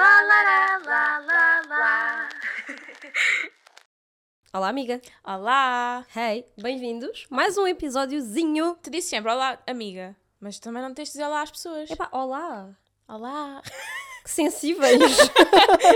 [0.00, 2.28] Lá, lá, lá, lá, lá, lá.
[4.54, 4.98] Olá, amiga.
[5.22, 6.06] Olá!
[6.16, 7.26] Hey, bem-vindos.
[7.28, 8.78] Mais um episódiozinho.
[8.82, 11.90] Tu disse sempre olá, amiga, mas também não tens de dizer olá às pessoas.
[11.90, 12.70] Epá, olá.
[13.06, 13.60] Olá!
[14.24, 15.18] Que sensíveis.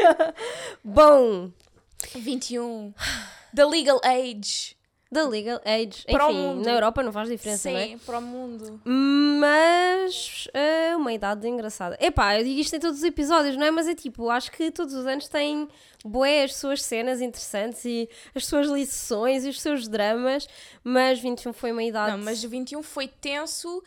[0.85, 1.51] Bom,
[2.15, 2.93] 21.
[3.57, 4.74] The legal age.
[5.15, 6.05] Da legal age.
[6.11, 7.87] Para Enfim, na Europa não faz diferença, não é?
[7.87, 8.81] Sim, para o mundo.
[8.85, 11.97] Mas é uma idade engraçada.
[12.01, 13.71] Epá, eu digo isto em todos os episódios, não é?
[13.71, 15.69] Mas é tipo, acho que todos os anos têm
[16.05, 20.49] bué as suas cenas interessantes e as suas lições e os seus dramas,
[20.83, 22.17] mas 21 foi uma idade.
[22.17, 23.83] Não, mas o 21 foi tenso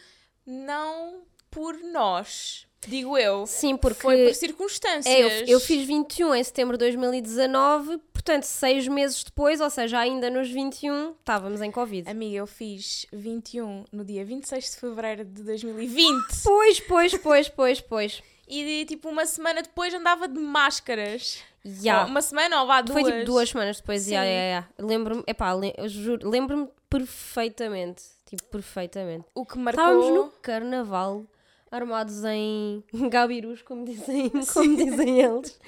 [0.46, 3.46] não por nós, digo eu.
[3.48, 5.06] Sim, porque Foi por circunstâncias.
[5.16, 10.00] É, eu, eu fiz 21 em setembro de 2019, portanto, seis meses depois, ou seja,
[10.00, 12.10] ainda nos 21, estávamos em Covid.
[12.10, 17.82] Amiga, eu fiz 21 no dia 26 de fevereiro de 2020 Pois, pois, pois, pois,
[17.82, 18.24] pois.
[18.48, 21.40] e tipo uma semana depois andava de máscaras.
[21.66, 23.02] Ou uma semana ou vá duas.
[23.02, 24.14] Foi tipo duas semanas depois, Sim.
[24.14, 24.68] ya, ya, ya.
[24.80, 29.26] lembro-me, epá, le- eu juro, lembro-me perfeitamente, tipo, perfeitamente.
[29.36, 29.84] O que marcou.
[29.84, 31.26] Estávamos no carnaval,
[31.72, 35.60] armados em gabirus, como dizem, como dizem eles.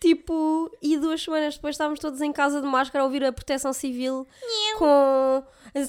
[0.00, 3.72] Tipo, e duas semanas depois estávamos todos em casa de máscara a ouvir a proteção
[3.72, 4.26] civil
[4.78, 5.42] com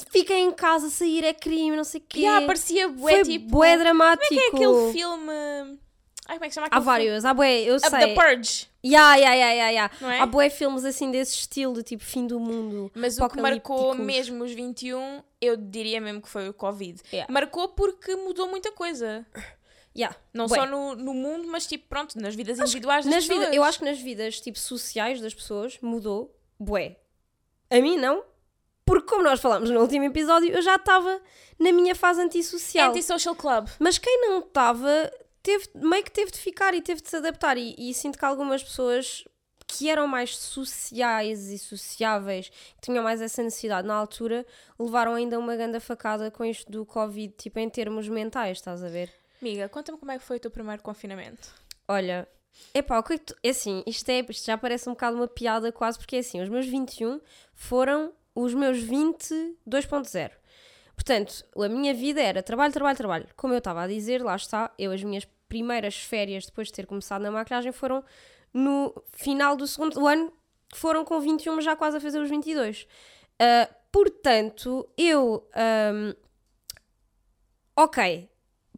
[0.09, 2.19] fiquem em casa, sair é crime, não sei o quê.
[2.21, 3.49] Yeah, parecia bué Foi tipo.
[3.49, 4.27] bué dramático.
[4.27, 5.79] Como é que é aquele filme.
[6.27, 7.99] Ai, como é que chama Há aquele vários, há bué, eu filme?
[7.99, 8.15] sei.
[8.15, 8.67] The Purge.
[8.87, 9.91] Ya, ya, ya, ya, ya.
[9.99, 10.19] Não é?
[10.19, 12.91] Há bué filmes assim desse estilo, de tipo fim do mundo.
[12.93, 17.01] Mas o que marcou mesmo os 21, eu diria mesmo que foi o Covid.
[17.11, 17.31] Yeah.
[17.33, 19.25] Marcou porque mudou muita coisa.
[19.97, 20.59] Ya, Não bué.
[20.59, 23.39] só no, no mundo, mas tipo, pronto, nas vidas individuais das nas pessoas.
[23.39, 26.97] vidas, eu acho que nas vidas tipo sociais das pessoas mudou bué.
[27.71, 28.21] A mim não,
[28.85, 31.19] porque como nós falámos no último episódio, eu já estava
[31.57, 32.89] na minha fase antissocial.
[32.89, 33.67] Anti-social club.
[33.79, 35.11] Mas quem não estava,
[35.45, 37.55] teve, meio que teve de ficar e teve de se adaptar.
[37.55, 39.23] E, e sinto que algumas pessoas
[39.67, 44.45] que eram mais sociais e sociáveis, que tinham mais essa necessidade na altura,
[44.79, 48.89] levaram ainda uma grande facada com isto do Covid, tipo em termos mentais, estás a
[48.89, 49.11] ver?
[49.41, 51.49] Amiga, conta-me como é que foi o teu primeiro confinamento.
[51.87, 52.27] Olha,
[52.73, 53.35] epá, o que é que tu...
[53.43, 56.41] É assim, isto, é, isto já parece um bocado uma piada quase, porque é assim,
[56.41, 57.19] os meus 21
[57.53, 60.31] foram os meus 20 2.0.
[60.95, 63.27] Portanto, a minha vida era trabalho, trabalho, trabalho.
[63.35, 66.85] Como eu estava a dizer, lá está, eu as minhas primeiras férias depois de ter
[66.85, 68.03] começado na maquilhagem foram
[68.53, 70.31] no final do segundo ano,
[70.71, 72.87] que foram com 21, mas já quase a fazer os 22.
[73.39, 75.47] Ah, portanto, eu...
[75.53, 76.13] ahm,
[77.75, 78.29] ok,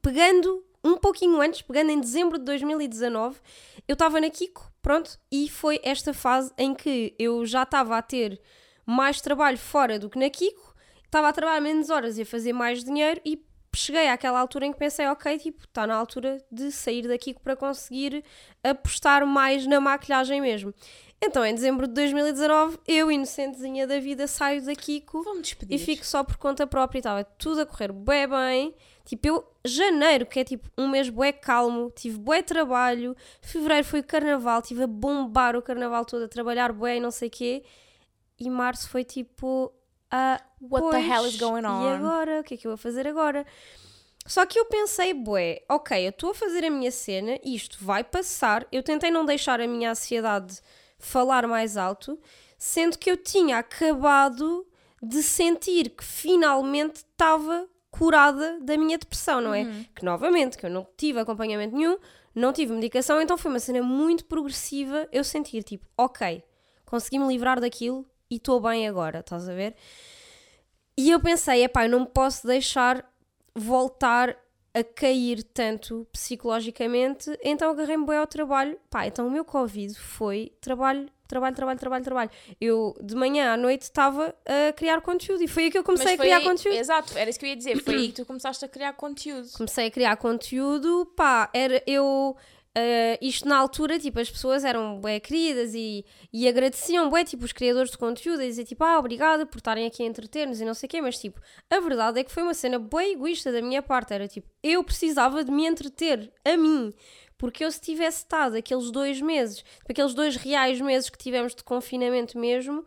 [0.01, 3.39] pegando um pouquinho antes, pegando em dezembro de 2019,
[3.87, 8.01] eu estava na Kiko, pronto, e foi esta fase em que eu já estava a
[8.01, 8.41] ter
[8.85, 10.73] mais trabalho fora do que na Kiko,
[11.05, 13.37] estava a trabalhar menos horas e a fazer mais dinheiro e
[13.77, 17.41] cheguei àquela altura em que pensei, ok, tipo, está na altura de sair da Kiko
[17.41, 18.23] para conseguir
[18.63, 20.73] apostar mais na maquilhagem mesmo.
[21.21, 25.23] Então, em dezembro de 2019, eu, inocentezinha da vida, saio da Kiko
[25.69, 28.75] e fico só por conta própria e estava tudo a correr bué bem.
[29.03, 34.01] Tipo, eu, janeiro, que é tipo um mês bué calmo, tive bué trabalho, fevereiro foi
[34.01, 37.63] o carnaval, tive a bombar o carnaval todo, a trabalhar bué e não sei quê,
[38.39, 39.73] e março foi tipo,
[40.11, 41.95] ah, What the pois, hell is going E on?
[41.95, 42.39] agora?
[42.41, 43.45] O que é que eu vou fazer agora?
[44.25, 48.03] Só que eu pensei, bué, ok, eu estou a fazer a minha cena, isto vai
[48.03, 48.67] passar.
[48.71, 50.59] Eu tentei não deixar a minha ansiedade
[50.99, 52.19] falar mais alto,
[52.57, 54.65] sendo que eu tinha acabado
[55.01, 59.63] de sentir que finalmente estava curada da minha depressão, não é?
[59.95, 61.97] Que novamente, que eu não tive acompanhamento nenhum,
[62.35, 66.43] não tive medicação, então foi uma cena muito progressiva eu sentir tipo, ok,
[66.85, 69.75] consegui-me livrar daquilo e estou bem agora, estás a ver?
[70.97, 73.05] E eu pensei, epá, eu não me posso deixar
[73.55, 74.35] voltar
[74.73, 78.77] a cair tanto psicologicamente, então agarrei-me bem ao trabalho.
[78.89, 82.29] Pá, então o meu Covid foi trabalho, trabalho, trabalho, trabalho, trabalho.
[82.61, 86.13] Eu de manhã à noite estava a criar conteúdo e foi aí que eu comecei
[86.13, 86.77] a criar aí- conteúdo.
[86.77, 87.81] Exato, era isso que eu ia dizer.
[87.83, 89.47] Foi aí que tu começaste a criar conteúdo.
[89.53, 92.35] Comecei a criar conteúdo, pá, era eu.
[92.79, 97.43] Eh, isto na altura, tipo, as pessoas eram bem queridas e, e agradeciam bem, tipo,
[97.43, 100.65] os criadores de conteúdo, a dizer, tipo, ah, obrigada por estarem aqui a entreter-nos e
[100.65, 101.41] não sei o quê, mas, tipo,
[101.71, 104.83] a verdade é que foi uma cena bem egoísta da minha parte, era, tipo, eu
[104.83, 106.93] precisava de me entreter, a mim,
[107.35, 111.55] porque eu se tivesse estado aqueles dois meses, tipo, aqueles dois reais meses que tivemos
[111.55, 112.85] de confinamento mesmo,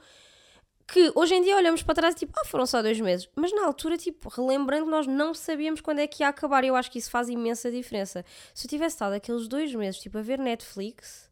[0.93, 3.29] que hoje em dia olhamos para trás e tipo, ah, foram só dois meses.
[3.37, 6.65] Mas na altura, tipo, relembrando, nós não sabíamos quando é que ia acabar.
[6.65, 8.25] E eu acho que isso faz imensa diferença.
[8.55, 11.31] Se eu tivesse estado aqueles dois meses, tipo, a ver Netflix,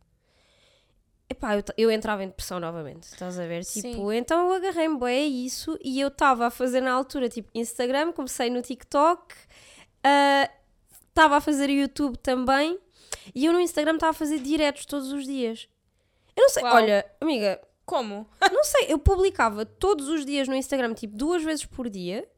[1.29, 3.65] epá, eu, eu entrava em depressão novamente, estás a ver?
[3.65, 3.83] Sim.
[3.83, 7.51] Tipo, então eu agarrei-me bem a isso e eu estava a fazer na altura, tipo,
[7.55, 9.35] Instagram, comecei no TikTok,
[10.05, 10.51] ah,
[11.09, 12.79] estava a fazer YouTube também.
[13.35, 15.69] E eu no Instagram estava a fazer diretos todos os dias.
[16.37, 16.77] Eu não sei, Uau.
[16.77, 18.29] olha, amiga, Como?
[18.53, 22.29] não sei, eu publicava todos os dias no Instagram, tipo duas vezes por dia,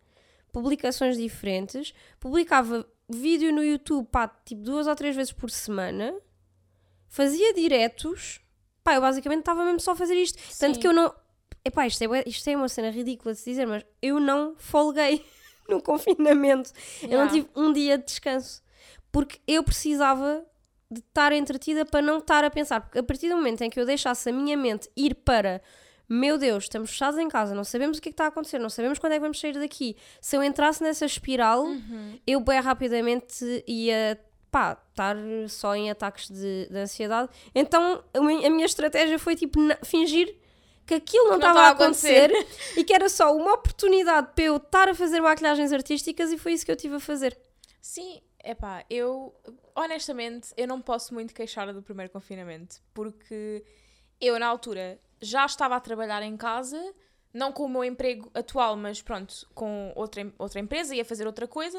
[0.53, 6.15] publicações diferentes, publicava vídeo no YouTube, pá, tipo duas ou três vezes por semana,
[7.09, 8.41] fazia diretos,
[8.85, 10.39] pá, eu basicamente estava mesmo só a fazer isto.
[10.59, 10.81] Tanto Sim.
[10.81, 11.13] que eu não.
[11.65, 15.25] Epá, isto é, isto é uma cena ridícula de se dizer, mas eu não folguei
[15.69, 16.71] no confinamento.
[17.03, 17.33] Eu não Yeah.
[17.33, 18.63] tive um dia de descanso.
[19.13, 20.47] Porque eu precisava
[20.91, 22.81] de estar entretida para não estar a pensar.
[22.81, 25.61] Porque a partir do momento em que eu deixasse a minha mente ir para
[26.13, 28.59] meu Deus, estamos fechados em casa, não sabemos o que é que está a acontecer,
[28.59, 29.97] não sabemos quando é que vamos sair daqui.
[30.21, 32.19] Se eu entrasse nessa espiral, Uhum.
[32.27, 34.19] eu bem rapidamente ia
[34.51, 35.17] pá, estar
[35.49, 37.29] só em ataques de, de ansiedade.
[37.55, 40.37] Então a mi- a minha estratégia foi tipo fingir
[40.85, 42.33] que aquilo não estava a estava a acontecer,
[42.77, 46.55] e que era só uma oportunidade para eu estar a fazer maquilhagens artísticas e foi
[46.55, 47.39] isso que eu tive a fazer.
[47.81, 49.35] Sim, epá, eu
[49.75, 53.65] honestamente eu não posso muito queixar do primeiro confinamento porque
[54.21, 56.79] eu na altura já estava a trabalhar em casa,
[57.33, 61.47] não com o meu emprego atual, mas pronto, com outra, outra empresa, ia fazer outra
[61.47, 61.79] coisa.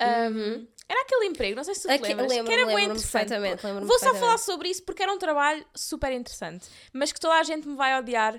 [0.00, 3.00] Um, Era aquele emprego, não sei se tu Aqui- lembras, que lembro-me, era bem lembro-me
[3.00, 3.32] interessante.
[3.84, 7.42] Vou só falar sobre isso porque era um trabalho super interessante, mas que toda a
[7.42, 8.38] gente me vai odiar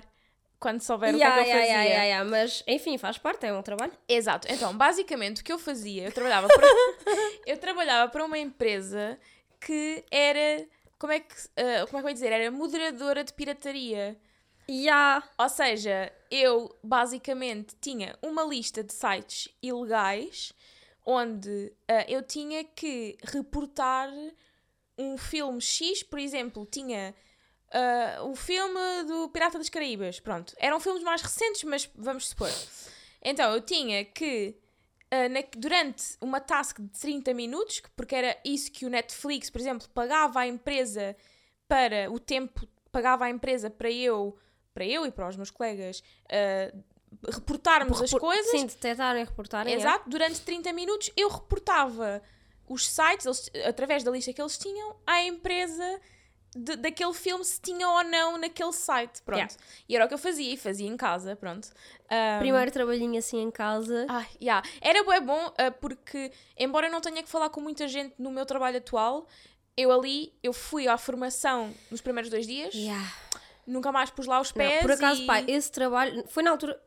[0.60, 1.84] quando souber Ya, o que é que eu fazia.
[1.84, 3.92] ya, ya, Mas enfim, faz parte, é um trabalho.
[4.06, 4.46] Exato.
[4.50, 6.66] Então, basicamente, o que eu fazia, eu trabalhava para,
[7.46, 9.18] eu trabalhava para uma empresa
[9.58, 10.66] que era,
[10.98, 12.32] como é que, ah, como é que eu ia dizer?
[12.32, 14.16] Era moderadora de pirataria.
[14.70, 15.22] Ya.
[15.38, 20.52] Ou seja, eu basicamente tinha uma lista de sites ilegais
[21.04, 24.10] onde ah, eu tinha que reportar
[24.98, 27.14] um filme X, por exemplo, tinha
[27.72, 30.20] ah, o filme do Pirata das Caraíbas.
[30.20, 32.50] Pronto, eram filmes mais recentes, mas vamos supor.
[33.22, 34.56] Então eu tinha que,
[35.10, 39.50] ah, na- durante uma task de 30 minutos, que- porque era isso que o Netflix,
[39.50, 41.16] por exemplo, pagava à empresa
[41.68, 44.36] para o tempo, pagava à empresa para eu,
[44.74, 46.72] para eu e para os meus colegas ah,
[47.28, 48.50] reportarmos as Repor- coisas.
[48.52, 49.74] Sim, detectarem, reportarem.
[49.74, 49.76] é.
[49.76, 52.22] Exato, durante 30 minutos eu reportava
[52.68, 56.00] os sites, eles- através da lista que eles tinham, à empresa
[56.54, 59.22] de- daquele filme se tinha ou não naquele site.
[59.22, 59.38] Pronto.
[59.38, 59.54] Yeah.
[59.88, 61.68] E era o que eu fazia, e fazia em casa, pronto.
[62.10, 64.06] Um, Primeiro trabalhinho assim em casa.
[64.08, 64.66] Ai, yeah.
[64.80, 68.30] Era bué bom ah, porque, embora eu não tenha que falar com muita gente no
[68.30, 69.26] meu trabalho atual,
[69.76, 72.98] eu ali, eu fui à formação nos primeiros dois dias, Ya.
[73.66, 74.82] nunca mais pus lá os Não, pés.
[74.82, 75.26] por acaso, e...
[75.26, 76.78] pá, esse trabalho foi na altura.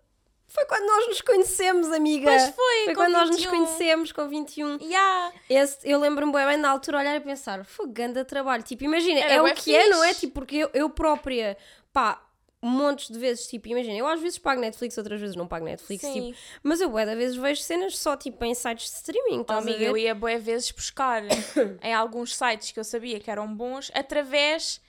[0.48, 2.26] Foi quando nós nos conhecemos, amiga.
[2.30, 3.50] Pois foi, Foi quando nós nos 21.
[3.52, 4.78] conhecemos com 21.
[4.82, 5.34] Yeah.
[5.50, 8.62] Esse, eu lembro-me bem, bem na altura olhar e pensar, foi grande trabalho.
[8.62, 10.10] Tipo, imagina, Era é o que é, não é?
[10.10, 10.20] fixe.
[10.22, 11.58] Tipo, porque eu, eu própria,
[11.92, 12.22] pá,
[12.62, 16.02] montes de vezes, tipo, imagina, eu às vezes pago Netflix, outras vezes não pago Netflix,
[16.06, 16.28] Sim.
[16.32, 19.52] tipo, mas eu bué da vezes vejo cenas só, tipo, em sites de streaming, Oh,
[19.52, 21.24] a amiga, eu ia boé vezes buscar
[21.84, 24.80] em alguns sites que eu sabia que eram bons através.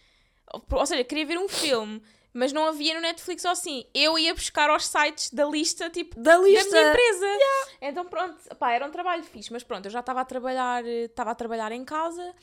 [0.70, 2.00] Ou seja, queria ver um filme,
[2.34, 3.86] mas não havia no Netflix ou assim.
[3.94, 6.68] Eu ia buscar aos sites da lista, tipo, Da da lista.
[6.68, 7.26] minha empresa.
[7.80, 11.04] Então pronto, pá, era um trabalho fixe, mas pronto, eu já estava a trabalhar, eh,
[11.04, 12.34] estava a trabalhar em casa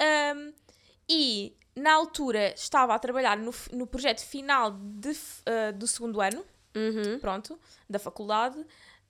[0.00, 0.52] ahm,
[1.08, 6.44] e na altura estava a trabalhar no, no projeto final de ah, do segundo ano
[6.76, 7.18] Uhum.
[7.18, 7.58] pronto,
[7.88, 8.56] da faculdade,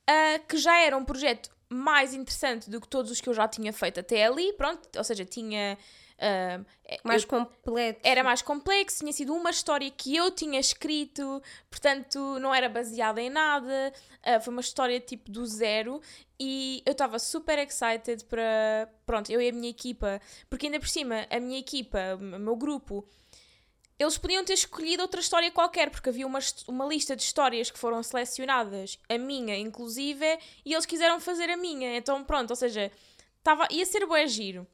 [0.07, 3.47] ah, que já era um projeto mais interessante do que todos os que eu já
[3.49, 5.77] tinha feito até ali, pronto, ou seja, tinha...
[6.19, 6.61] ah,
[7.05, 8.01] Mais eu- completo.
[8.03, 13.21] era mais complexo, tinha sido uma história que eu tinha escrito, portanto não era baseada
[13.21, 16.01] em nada, ah, foi uma história tipo do zero
[16.41, 20.21] e eu estava super excited para, pronto, eu e a minha equipa,
[20.51, 23.07] porque ainda por cima a minha equipa, o meu grupo,
[23.99, 27.79] eles podiam ter escolhido outra história qualquer, porque havia uma, uma lista de histórias que
[27.79, 31.97] foram selecionadas, a minha inclusive, e eles quiseram fazer a minha.
[31.97, 32.93] Então, pronto, ou seja,
[33.43, 34.65] tava, ia ser bué giro.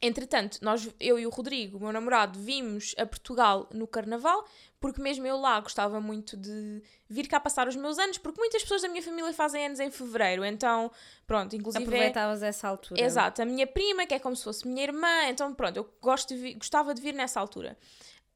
[0.00, 4.44] Entretanto, nós, eu e o Rodrigo, meu namorado, vimos a Portugal no Carnaval,
[4.78, 8.62] porque mesmo eu lá gostava muito de vir cá passar os meus anos, porque muitas
[8.62, 10.88] pessoas da minha família fazem anos em Fevereiro, então,
[11.26, 11.82] pronto, inclusive...
[11.82, 13.00] é- Aproveitavas essa altura.
[13.02, 16.28] Exato, a minha prima, que é como se fosse minha irmã, então pronto, eu gosto
[16.32, 17.76] de vi- gostava de vir nessa altura.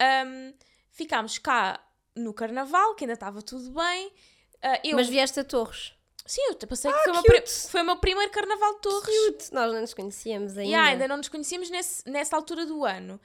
[0.01, 0.53] Ahm,
[0.91, 1.81] ficámos cá
[2.17, 4.13] no carnaval, que ainda estava tudo bem.
[4.61, 5.93] Ah, eu, Mas vieste a Torres.
[6.27, 9.05] Sim, eu te- pensei que foi, o meu foi o meu primeiro carnaval de Torres.
[9.27, 9.53] Cute.
[9.55, 10.63] Nós não nos conhecíamos ainda.
[10.71, 13.21] Yeah, ainda não nos conhecíamos nesse, nessa altura do ano.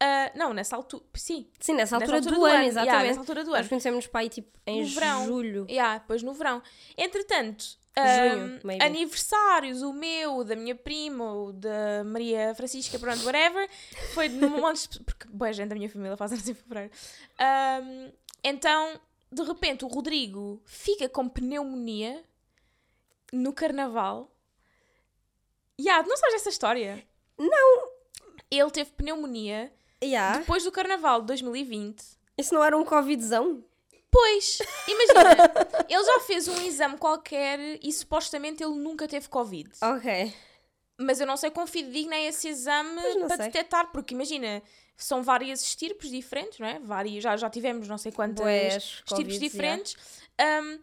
[0.00, 2.86] Ah, não, nessa altura, sim, Sim, nessa nessa altura, do, ano, exatamente.
[2.88, 3.68] Yeah, nessa altura do Nós ano.
[3.68, 5.66] conhecemos para aí tipo em No julho.
[5.70, 6.60] Yeah, depois no verão.
[6.98, 7.64] Entretanto,
[7.96, 8.84] Junho, ahm, maybe.
[8.84, 13.68] aniversários, o meu, o da minha prima, o da Maria Francisca, pronto, whatever,
[14.12, 16.90] foi de montes de porque boa gente da minha família faz anos em fevereiro.
[17.38, 18.10] Ahm,
[18.42, 22.24] então, de repente, o Rodrigo fica com pneumonia
[23.32, 24.30] no carnaval.
[25.80, 27.04] Yeah, não sabes essa história?
[27.38, 27.92] Eu
[28.50, 29.72] ele teve pneumonia
[30.02, 30.38] Yeah.
[30.38, 32.02] depois do carnaval de 2020.
[32.36, 33.64] Isso não era um Covidzão?
[34.10, 35.30] Pois, imagina,
[35.88, 39.70] ele já fez um exame qualquer e supostamente ele nunca teve Covid.
[39.82, 40.34] Ok.
[40.98, 43.46] Mas eu não sei quão fidedigno é esse exame não para sei.
[43.46, 44.62] detectar, porque imagina,
[44.96, 46.78] são várias estirpes diferentes, não é?
[46.78, 49.96] Várias, já, já tivemos não sei quantas estirpes diferentes.
[50.38, 50.78] Um,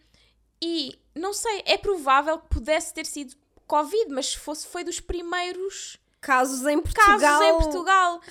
[0.61, 3.35] e não sei, é provável que pudesse ter sido
[3.67, 7.17] Covid, mas se fosse, foi dos primeiros Casos em Portugal.
[7.19, 8.21] casos em Portugal.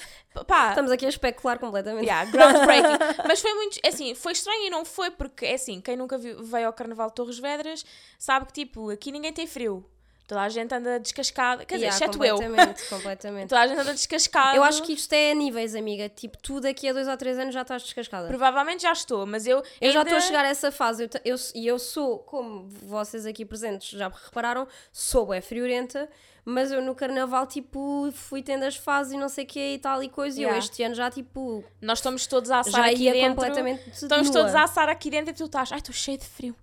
[0.46, 2.04] Pá, Estamos aqui a especular completamente.
[2.04, 2.98] Yeah, groundbreaking.
[3.26, 3.78] Mas foi muito.
[3.82, 6.72] é Assim, foi estranho e não foi, porque é assim, quem nunca viu- veio ao
[6.74, 7.84] Carnaval de Torres Vedras
[8.18, 9.84] sabe que, tipo, aqui ninguém tem frio.
[10.28, 11.64] Toda a gente anda descascada.
[11.64, 12.34] Quer dizer, Yeah, exceto eu.
[12.36, 13.48] completamente, completamente.
[13.48, 14.56] Toda a gente anda descascada.
[14.56, 16.06] Eu acho que isto é a níveis, amiga.
[16.10, 18.28] Tipo, tu daqui a dois ou três anos já estás descascada.
[18.28, 19.62] Provavelmente já estou, mas eu.
[19.80, 21.04] Eu já ainda- estou a chegar a essa fase.
[21.04, 26.06] Eu, te- eu, e eu sou, como vocês aqui presentes já repararam, sou é friorenta,
[26.44, 29.78] mas eu no carnaval, tipo, fui tendo as fases e não sei o que e
[29.78, 30.36] tal e coisa.
[30.38, 30.56] E Yeah.
[30.56, 33.30] eu este ano já, tipo, Nós estamos todos a assar já aqui ia dentro.
[33.36, 34.40] completamente Estamos nua.
[34.40, 35.72] todos a assar aqui dentro e tu estás.
[35.72, 36.54] Ai, estou cheio de frio.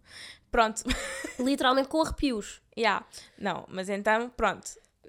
[0.56, 0.84] Pronto.
[1.38, 2.62] Literalmente com arrepios.
[2.78, 3.06] Yeah.
[3.38, 4.66] Não, mas então, pronto.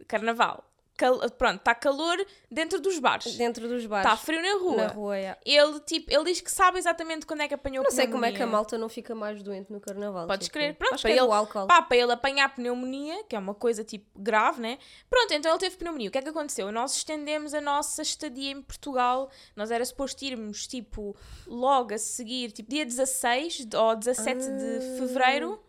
[0.09, 0.65] Carnaval.
[0.97, 2.17] Cal- Pronto, está calor
[2.51, 3.37] dentro dos bares.
[3.37, 4.07] Dentro dos bares.
[4.11, 4.77] Está frio na rua.
[4.77, 5.41] Na rua, yeah.
[5.45, 8.29] Ele, tipo, ele diz que sabe exatamente quando é que apanhou Não sei como é
[8.31, 8.57] que a pneumonia.
[8.57, 10.27] malta não fica mais doente no carnaval.
[10.27, 10.75] Podes tipo, crer.
[10.75, 11.67] Pronto, acho para é ele, álcool.
[11.67, 14.79] pá, para ele apanhar pneumonia, que é uma coisa tipo grave, né?
[15.11, 16.09] Pronto, então ele teve pneumonia.
[16.09, 16.73] O que é que aconteceu?
[16.73, 19.31] Nós estendemos a nossa estadia em Portugal.
[19.55, 21.15] Nós era suposto irmos, tipo,
[21.47, 24.51] logo a seguir, tipo, dia 16 ou 17 Ah.
[24.57, 25.63] de fevereiro.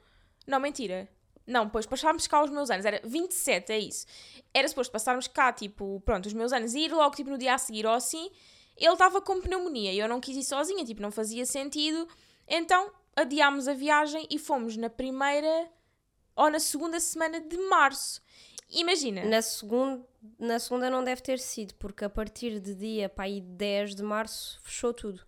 [0.48, 1.10] Não, mentira.
[1.48, 4.06] Não, pois passámos cá os meus anos, era 27, é isso.
[4.54, 7.54] Era suposto passarmos cá, tipo, pronto, os meus anos e ir logo, tipo, no dia
[7.54, 8.30] a seguir ou assim.
[8.76, 12.08] Ele estava com pneumonia e eu não quis ir sozinha, tipo, não fazia sentido.
[12.48, 15.70] Então adiámos a viagem e fomos na primeira
[16.36, 18.22] ou na segunda semana de março.
[18.70, 20.04] Imagina, Na, segun...
[20.38, 24.04] na segunda não deve ter sido, porque a partir de dia para aí 10 de
[24.04, 25.26] março fechou tudo.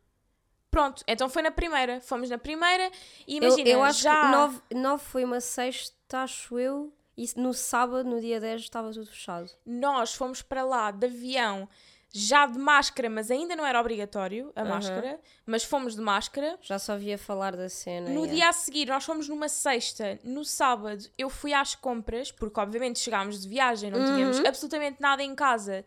[0.72, 2.00] Pronto, então foi na primeira.
[2.02, 2.92] Fomos na primeira
[3.28, 4.22] e Eu, imagina, eu acho já...
[4.26, 8.92] que 9, 9 foi uma sexta, acho eu, e no sábado, no dia 10, estava
[8.92, 9.50] tudo fechado.
[9.66, 11.68] nós fomos para lá de avião
[12.12, 14.70] já de máscara, mas ainda não era obrigatório a Aham.
[14.70, 16.58] máscara, mas fomos de máscara.
[16.60, 18.10] Já só via falar da cena.
[18.10, 18.34] No yeah.
[18.34, 20.18] dia a seguir, nós fomos numa sexta.
[20.24, 24.48] No sábado, eu fui às compras, porque obviamente chegámos de viagem, não tínhamos Uhum.
[24.48, 25.86] absolutamente nada em casa.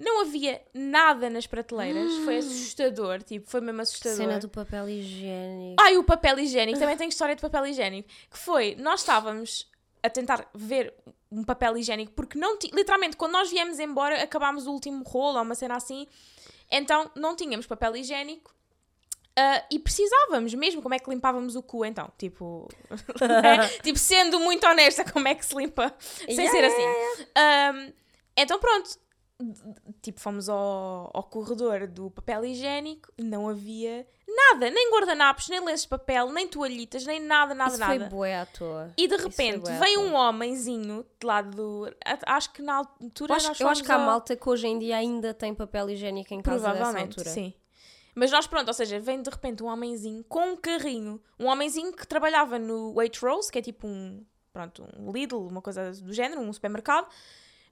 [0.00, 2.14] Não havia nada nas prateleiras.
[2.24, 2.38] Foi Hum.
[2.38, 4.16] assustador, tipo, foi mesmo assustador.
[4.16, 5.82] Cena do papel higiênico.
[5.82, 6.78] Ai, o papel higiênico.
[6.78, 8.08] Também tem história de papel higiênico.
[8.30, 9.68] Que foi, nós estávamos
[10.00, 10.94] a tentar ver
[11.32, 15.42] um papel higiênico, porque não literalmente, quando nós viemos embora, acabámos o último rolo ou
[15.42, 16.06] uma cena assim,
[16.70, 18.54] então não tínhamos papel higiênico.
[19.36, 22.10] ah, e precisávamos mesmo, como é que limpávamos o cu então?
[22.16, 22.68] Tipo,
[23.42, 23.68] né?
[23.82, 26.74] tipo sendo muito honesta, como é que se limpa sem Yeah, ser yeah,
[27.12, 27.26] assim?
[27.36, 27.92] Ahm,
[28.36, 28.90] então pronto,
[30.02, 35.82] tipo, fomos ao, ao corredor do papel higiênico, não havia nada, nem guardanapos, nem lenços
[35.82, 37.98] de papel, nem toalhitas, nem nada, nada, Isso nada.
[37.98, 38.92] foi bué à toa.
[38.96, 39.98] E de repente toa.
[40.00, 41.94] um homenzinho de lado do.
[42.04, 43.32] a- Acho que na altura.
[43.32, 45.88] Eu acho, eu acho que há ao- malta que hoje em dia ainda tem papel
[45.90, 47.30] higiênico em casa Provavelmente, altura.
[47.30, 47.54] sim.
[48.14, 51.22] Mas nós, pronto, ou seja, vem de repente um homenzinho com um carrinho.
[51.38, 54.24] Um homenzinho que trabalhava no Waitrose, que é tipo um.
[54.52, 57.06] Pronto, um Lidl, uma coisa do género, um supermercado.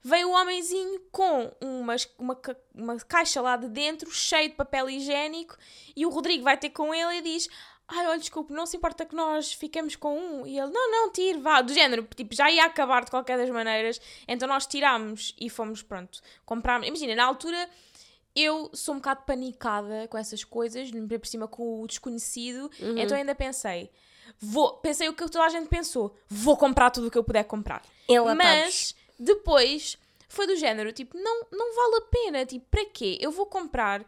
[0.08, 5.56] Veio o homenzinho com uma, ca- uma caixa lá de dentro, cheio de papel higiênico,
[5.96, 7.48] e o Rodrigo vai ter com ele e diz:
[7.88, 10.46] Ai, olha, desculpe, não se importa que nós fiquemos com um.
[10.46, 11.60] E ele: Não, não, tire, vá.
[11.60, 14.00] Do género, tipo, já ia acabar de qualquer das maneiras.
[14.28, 16.86] Então nós tirámos e fomos, pronto, comprámos.
[16.86, 17.68] Imagina, na altura
[18.34, 22.98] eu sou um bocado panicada com essas coisas, por cima com o desconhecido, Uhum.
[22.98, 23.90] então ainda pensei.
[24.38, 27.44] Vou, pensei o que toda a gente pensou: vou comprar tudo o que eu puder
[27.44, 27.82] comprar.
[28.08, 28.36] Enlatados.
[28.36, 33.16] Mas depois foi do género, tipo, não, não vale a pena, tipo, para quê?
[33.20, 34.04] Eu vou comprar,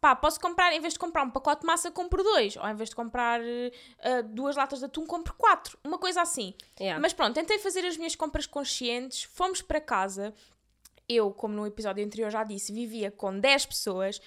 [0.00, 2.74] pá, posso comprar, em vez de comprar um pacote de massa, compro dois, ou em
[2.74, 6.54] vez de comprar eh, duas latas de atum, compro quatro, uma coisa assim.
[6.78, 7.00] Yeah.
[7.00, 10.32] Mas pronto, tentei fazer as minhas compras conscientes, fomos para casa,
[11.08, 14.20] eu, como no episódio anterior já disse, vivia com 10 pessoas.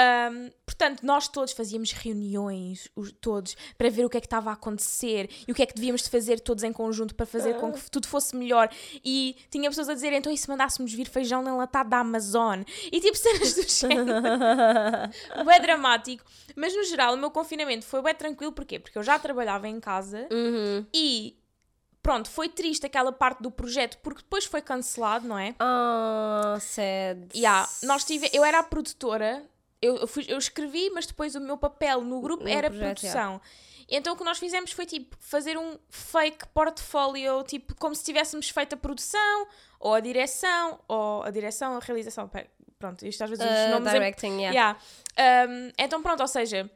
[0.00, 4.50] Ahm, portanto, nós todos fazíamos reuniões, os- todos, para ver o que é que estava
[4.50, 7.54] a acontecer e o que é que devíamos de fazer todos em conjunto para fazer
[7.56, 8.68] com que tudo fosse melhor.
[9.04, 12.62] E tinha pessoas a dizer, então e se mandássemos vir feijão enlatado da Amazon?
[12.92, 14.22] E tipo cenas do género.
[15.44, 16.24] Bué dramático.
[16.54, 18.78] Mas no geral, o meu confinamento foi bem tranquilo, porquê?
[18.78, 20.86] Porque eu já trabalhava em casa Uhum.
[20.94, 21.36] e
[22.02, 25.54] pronto, foi triste aquela parte do projeto porque depois foi cancelado, não é?
[25.58, 27.28] Ah, sad.
[27.34, 29.44] Yeah, nós tive, eu era a produtora,
[29.80, 33.40] eu, eu, fui- eu escrevi, mas depois o meu papel no grupo era projeto, produção.
[33.88, 38.04] E então o que nós fizemos foi tipo fazer um fake portfólio, tipo como se
[38.04, 39.46] tivéssemos feito a produção,
[39.80, 42.30] ou a direção, ou a direção, a realização.
[42.78, 43.88] Pronto, isto às vezes Uh, os nomes...
[43.88, 44.78] em- directing, yeah.
[45.18, 45.50] Yeah.
[45.50, 46.70] Um, então pronto, ou seja,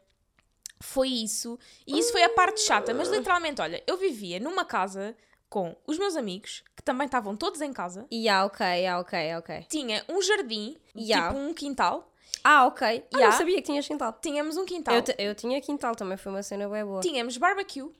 [0.80, 1.58] foi isso.
[1.86, 2.92] E isso foi a parte chata.
[2.94, 5.14] Mas literalmente, olha, eu vivia numa casa
[5.48, 8.06] com os meus amigos, que também estavam todos em casa.
[8.10, 9.66] Yeah, ok, yeah, ok, ok.
[9.68, 11.28] Tinha um jardim, Yeah.
[11.28, 12.10] tipo um quintal.
[12.44, 12.86] Ah, ok.
[12.86, 13.30] Ah, Yeah.
[13.30, 14.12] não sabia que tinhas quintal.
[14.20, 14.94] Tínhamos um quintal.
[14.94, 17.00] Eu, eu tinha quintal também, foi uma cena bem boa.
[17.00, 17.90] Tínhamos barbecue.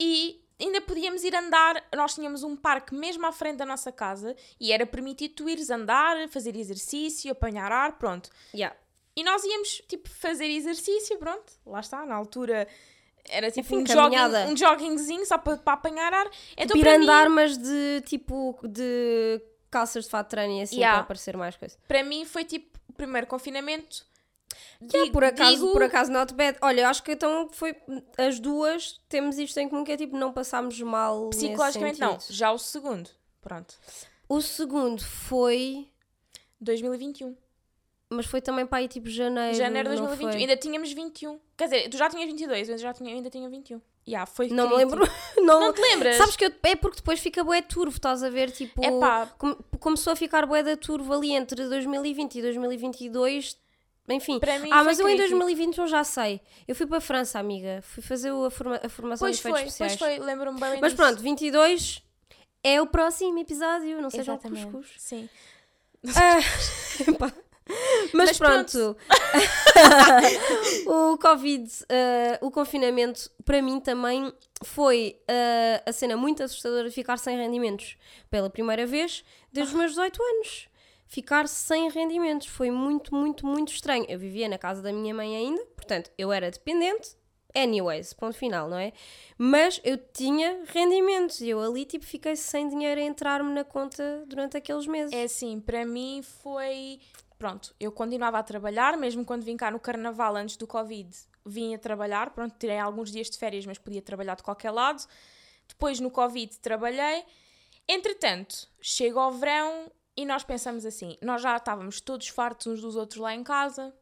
[0.00, 1.82] E ainda podíamos ir andar.
[1.94, 4.34] Nós tínhamos um parque mesmo à frente da nossa casa.
[4.60, 8.30] E era permitido tu ires andar, fazer exercício, apanhar ar, pronto.
[8.54, 8.76] Yeah.
[9.14, 11.52] E nós íamos, tipo, fazer exercício, pronto.
[11.64, 12.68] Lá está, na altura
[13.28, 16.30] era tipo Enfim, um, jogging, um joggingzinho só para, para apanhar ar.
[16.56, 19.40] Então, Ir para andar, mim, mas de tipo de
[19.70, 20.96] calças de fato de treino e assim Yeah.
[20.98, 21.76] para aparecer mais coisa.
[21.88, 24.04] para mim foi tipo primeiro confinamento.
[24.80, 26.58] Yeah, Digo- por acaso, digo- por acaso not bad.
[26.60, 27.74] Olha, acho que então foi
[28.18, 32.18] as duas temos isto em comum que é tipo não passámos mal Psicologicamente não.
[32.28, 33.08] Já o segundo,
[33.40, 33.74] pronto.
[34.28, 35.88] O segundo foi
[36.60, 37.36] 2021.
[38.16, 39.54] Mas foi também para aí tipo janeiro.
[39.56, 40.32] Janeiro de não 2021.
[40.32, 40.40] foi?
[40.40, 41.38] Ainda tínhamos 21.
[41.56, 43.80] Quer dizer, tu já tinhas 22, eu já tinha, ainda tinha 21.
[44.08, 45.04] Yeah, foi Não me lembro.
[45.38, 46.16] Não, Não te lembras?
[46.16, 48.50] Sabes que eu- é porque depois fica bué turvo, estás a ver?
[48.50, 49.26] Tipo, Epá.
[49.38, 53.56] come- começou a ficar bué da turvo ali entre 2020 e 2022.
[54.08, 54.38] Enfim.
[54.70, 55.36] Ah, mas eu em crítico.
[55.38, 56.40] 2021 já sei.
[56.68, 57.80] Eu fui para a França, amiga.
[57.82, 59.96] Fui fazer o- a, forma- a formação Pois de efeitos foi, especiais.
[59.98, 60.96] pois foi, lembro-me bem Mas disso.
[61.02, 62.02] pronto, 22
[62.62, 64.00] é o próximo episódio.
[64.00, 64.66] Não seja o Exatamente.
[64.66, 64.92] cuscuz.
[64.98, 65.28] Sim.
[66.14, 66.38] Ah,
[67.10, 67.32] epá.
[68.12, 68.96] Mas, Mas pronto,
[70.86, 74.32] o Covid, eh, o confinamento, para mim também
[74.62, 77.96] foi eh, a cena muito assustadora de ficar sem rendimentos
[78.30, 80.68] pela primeira vez desde os meus 18 anos.
[81.08, 84.04] Ficar sem rendimentos foi muito, muito, muito estranho.
[84.08, 87.16] Eu vivia na casa da minha mãe ainda, portanto, eu era dependente.
[87.54, 88.92] Anyways, ponto final, não é?
[89.38, 94.24] Mas eu tinha rendimentos e eu ali, tipo, fiquei sem dinheiro a entrar-me na conta
[94.26, 95.12] durante aqueles meses.
[95.12, 97.00] É assim, para mim foi.
[97.38, 101.14] Pronto, eu continuava a trabalhar, mesmo quando vim cá no carnaval antes do Covid,
[101.44, 102.30] vim a trabalhar.
[102.30, 105.06] Pronto, tirei alguns dias de férias, mas podia trabalhar de qualquer lado.
[105.68, 107.24] Depois no Covid trabalhei.
[107.88, 112.96] Entretanto, chega ao verão e nós pensamos assim: nós já estávamos todos fartos uns dos
[112.96, 113.94] outros lá em casa,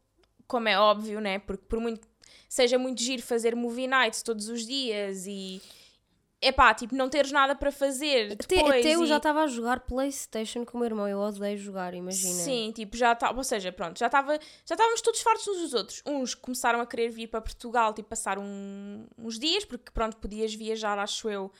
[0.46, 1.38] como é óbvio, né?
[1.40, 2.06] Porque por muito
[2.48, 5.60] seja muito giro fazer movie nights todos os dias e.
[6.46, 9.46] Epá, tipo, não teres nada para fazer Até, depois até eu e- já estava a
[9.46, 11.08] jogar Playstation com o meu irmão.
[11.08, 12.34] Eu odeio jogar, imagina.
[12.34, 14.34] Sim, tipo, já estava, ou seja, pronto, já estava,
[14.66, 16.02] já estávamos todos fartos uns dos outros.
[16.06, 20.54] Uns começaram a querer vir para Portugal, tipo, passar um- uns dias, porque pronto, podias
[20.54, 21.50] viajar, acho eu.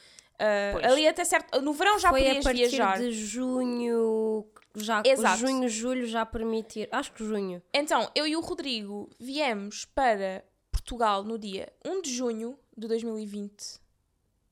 [0.73, 0.85] Pois.
[0.85, 2.99] ali até certo, no verão já Foi a podias partir viajar.
[2.99, 4.45] de junho,
[4.75, 5.39] já, Exato.
[5.39, 6.89] junho, julho já permitir.
[6.91, 7.63] Acho que junho.
[7.73, 13.79] Então, eu e o Rodrigo viemos para Portugal no dia 1 de junho de 2020.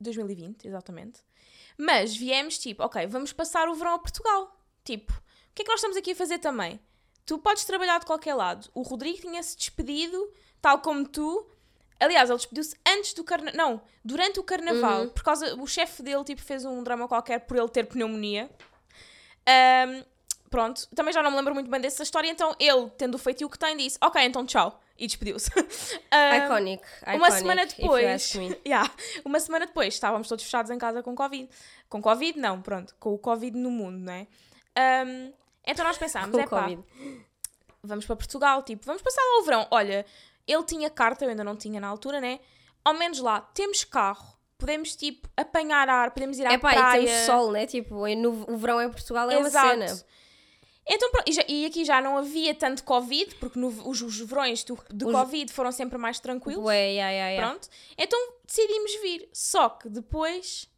[0.03, 1.21] 2020, exatamente.
[1.77, 4.57] Mas viemos tipo, ok, vamos passar o verão a Portugal.
[4.85, 6.81] Tipo, o que é que nós estamos aqui a fazer também?
[7.25, 8.69] Tu podes trabalhar de qualquer lado.
[8.75, 11.47] O Rodrigo tinha-se despedido, tal como tu.
[12.01, 13.57] Aliás, ele despediu-se antes do carnaval.
[13.57, 15.09] Não, durante o carnaval.
[15.09, 15.55] Por causa.
[15.55, 18.51] O chefe dele tipo, fez um drama qualquer por ele ter pneumonia.
[19.47, 20.05] Ahm,
[20.51, 22.29] pronto, também já não me lembro muito bem dessa história.
[22.29, 24.82] Então ele, tendo feito o que tem, disse: Ok, então tchau.
[24.99, 25.51] E despediu-se.
[26.11, 26.85] Ahm, Iconic.
[27.07, 28.33] uma iconic, semana if you depois.
[28.67, 28.91] Yeah,
[29.25, 31.49] uma semana depois estávamos todos fechados em casa com Covid.
[31.89, 34.27] Com Covid, não, pronto, com o Covid no mundo, não é?
[34.77, 35.33] Ahm,
[35.67, 36.83] então nós pensámos, é pá, Covid.
[37.83, 39.67] vamos para Portugal, tipo, vamos passar lá o verão.
[39.71, 40.05] Olha,
[40.47, 42.41] ele tinha carta, eu ainda não tinha na altura, né?
[42.85, 46.75] Ao menos lá, temos carro, podemos, tipo, apanhar ar, podemos ir à É pá, e
[46.75, 47.05] praia.
[47.05, 47.67] temos sol, né?
[47.67, 49.67] Tipo, e no, o verão em Portugal é Exato.
[49.77, 50.05] uma cena.
[50.87, 54.77] Então, e, já- aqui já não havia tanto Covid, porque no- os, os verões do,
[54.91, 56.65] do Os- Covid foram sempre mais tranquilos.
[56.65, 57.49] Ué, yeah, yeah, yeah.
[57.51, 57.69] Pronto.
[57.97, 59.29] Então decidimos vir.
[59.33, 60.69] Só que depois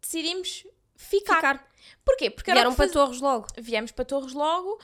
[0.00, 0.66] decidimos
[0.96, 1.36] ficar.
[1.36, 1.70] Ficar.
[2.04, 2.30] Porquê?
[2.30, 3.46] Porque era Vieram para faz- Torres logo.
[3.58, 4.78] Viemos para Torres logo,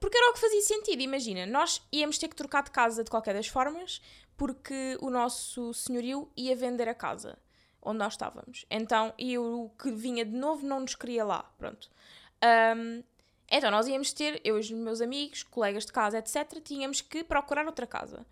[0.00, 1.00] porque era o que fazia sentido.
[1.00, 4.00] Imagina, nós íamos ter que trocar de casa de qualquer das formas,
[4.36, 7.38] porque o nosso senhorio ia vender a casa
[7.80, 8.64] onde nós estávamos.
[8.70, 11.44] Então, e o que vinha de novo não nos queria lá.
[11.58, 11.88] Pronto.
[12.40, 13.02] Ahm,
[13.58, 17.22] então, nós íamos ter, eu e os meus amigos, colegas de casa, etc., tínhamos que
[17.22, 18.26] procurar outra casa.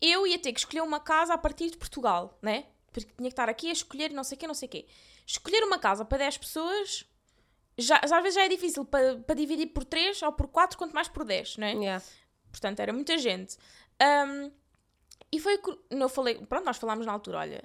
[0.00, 2.66] Eu ia ter que escolher uma casa a partir de Portugal, né?
[2.92, 4.86] Porque tinha que estar aqui a escolher não sei o quê, não sei o quê.
[5.26, 7.04] Escolher uma casa para 10 pessoas,
[7.78, 10.94] já, às vezes já é difícil para, para dividir por 3 ou por 4, quanto
[10.94, 11.72] mais por 10, né?
[11.74, 12.04] Yeah.
[12.50, 13.56] Portanto, era muita gente.
[14.00, 14.50] Ahm,
[15.30, 17.64] e foi que eu falei, pronto, nós falámos na altura, olha,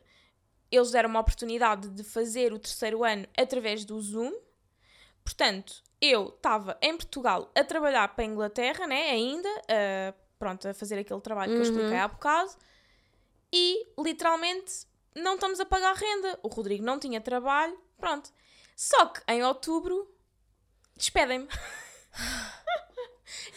[0.71, 4.31] eles deram uma oportunidade de fazer o terceiro ano através do Zoom.
[5.23, 10.73] Portanto, eu estava em Portugal a trabalhar para a Inglaterra, né, ainda, ah, pronto, a
[10.73, 12.51] fazer aquele trabalho que eu expliquei há bocado.
[13.53, 16.37] E, literalmente, não estamos a pagar renda.
[16.43, 18.29] O Rodrigo não tinha trabalho, pronto.
[18.75, 20.09] Só que, em outubro,
[20.97, 21.47] despedem-me.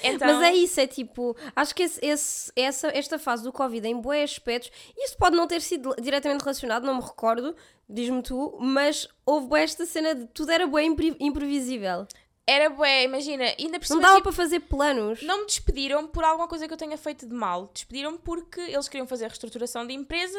[0.02, 3.86] Então, Mas é isso, é tipo, acho que esse- esse- essa, esta fase do Covid
[3.86, 7.54] em bué aspectos, isso pode não ter sido diretamente relacionado, não me recordo,
[7.88, 12.06] diz-me tu, mas houve esta cena de tudo era impre- imprevisível.
[12.48, 15.20] Era bué, imagina, ainda por Não dava tipo, para fazer planos.
[15.22, 17.70] não me despediram por alguma coisa que eu tenha feito de mal.
[17.74, 20.38] Despediram-me porque eles queriam fazer reestruturação de empresa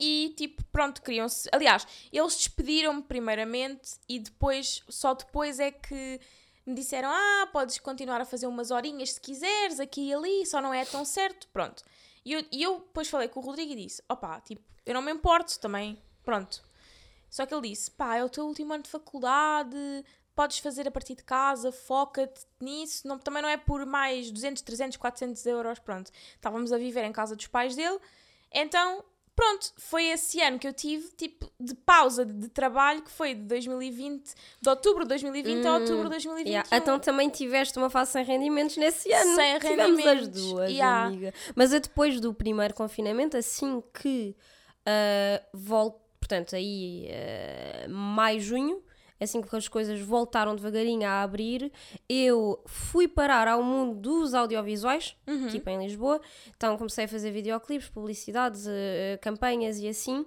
[0.00, 1.46] e, tipo, pronto, queriam-se.
[1.52, 6.18] Aliás, eles despediram-me primeiramente e depois, só depois é que
[6.64, 10.62] me disseram: Ah, podes continuar a fazer umas horinhas se quiseres, aqui e ali, só
[10.62, 11.46] não é tão certo.
[11.48, 11.84] Pronto.
[12.24, 15.02] E eu, e eu depois falei com o Rodrigo e disse: Opá, tipo, eu não
[15.02, 16.00] me importo também.
[16.24, 16.62] Pronto.
[17.28, 19.76] Só que ele disse: Pá, é o teu último ano de faculdade,
[20.38, 23.08] podes fazer a partir de casa, foca-te nisso.
[23.08, 25.80] Não, também não é por mais 200, 300, 400 euros.
[25.80, 26.12] Pronto.
[26.36, 27.98] Estávamos a viver em casa dos pais dele.
[28.52, 29.02] Então,
[29.34, 33.42] pronto, foi esse ano que eu tive, tipo, de pausa de, trabalho, que foi de
[33.42, 36.48] 2020, de outubro de 2020 a outubro de 2021.
[36.48, 39.34] Yeah, Então também tiveste uma fase sem rendimentos nesse ano.
[39.34, 41.06] Sem Tivemos as rendimentos, duas, yeah.
[41.06, 41.34] amiga.
[41.56, 44.36] Mas eu depois do primeiro confinamento, assim que
[44.86, 48.80] ah, volto, portanto, aí ah, maio, junho,
[49.20, 51.72] assim que as coisas voltaram devagarinho a abrir,
[52.08, 55.48] eu fui parar ao mundo dos audiovisuais, Uhum.
[55.48, 56.20] tipo em Lisboa.
[56.56, 60.24] Então comecei a fazer videoclipes, publicidades, ah, campanhas e assim.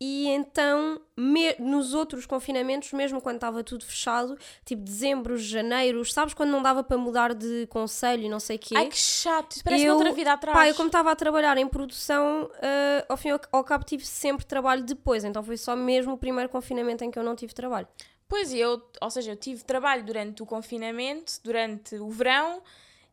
[0.00, 6.34] E então, me- nos outros confinamentos, mesmo quando estava tudo fechado, tipo dezembro, janeiro, sabes
[6.34, 8.74] quando não dava para mudar de conselho e não sei o quê?
[8.76, 10.56] Ai que chato, isso parece Eu- outra vida atrás.
[10.56, 13.84] Pá, eu como estava a trabalhar em produção, ah, ao fim e ao, ao cabo
[13.84, 17.34] tive sempre trabalho depois, então foi só mesmo o primeiro confinamento em que eu não
[17.34, 17.88] tive trabalho.
[18.28, 22.62] Pois, eu, ou seja, eu tive trabalho durante o confinamento, durante o verão,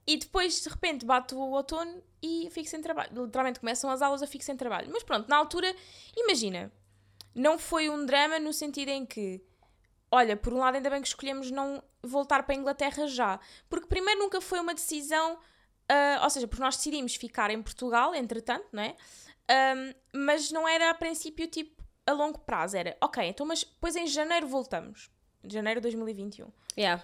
[0.08, 3.26] e depois de repente bate o outono e fico sem trabalho.
[3.26, 4.90] Literalmente começam as aulas, eu fico sem trabalho.
[4.92, 5.76] Mas pronto, na altura,
[6.16, 6.72] imagina,
[7.36, 9.42] não foi um drama no sentido em que,
[10.12, 13.88] olha, por um lado ainda bem que escolhemos não voltar para a Inglaterra já, porque
[13.88, 15.38] primeiro nunca foi uma decisão,
[15.88, 18.96] ah, ou seja, porque nós decidimos ficar em Portugal, entretanto, não é?
[19.48, 21.81] Ahm, mas não era a princípio tipo
[22.12, 25.10] a longo prazo, era ok, então mas depois em janeiro voltamos.
[25.48, 26.48] Janeiro de 2021.
[26.78, 27.04] Yeah.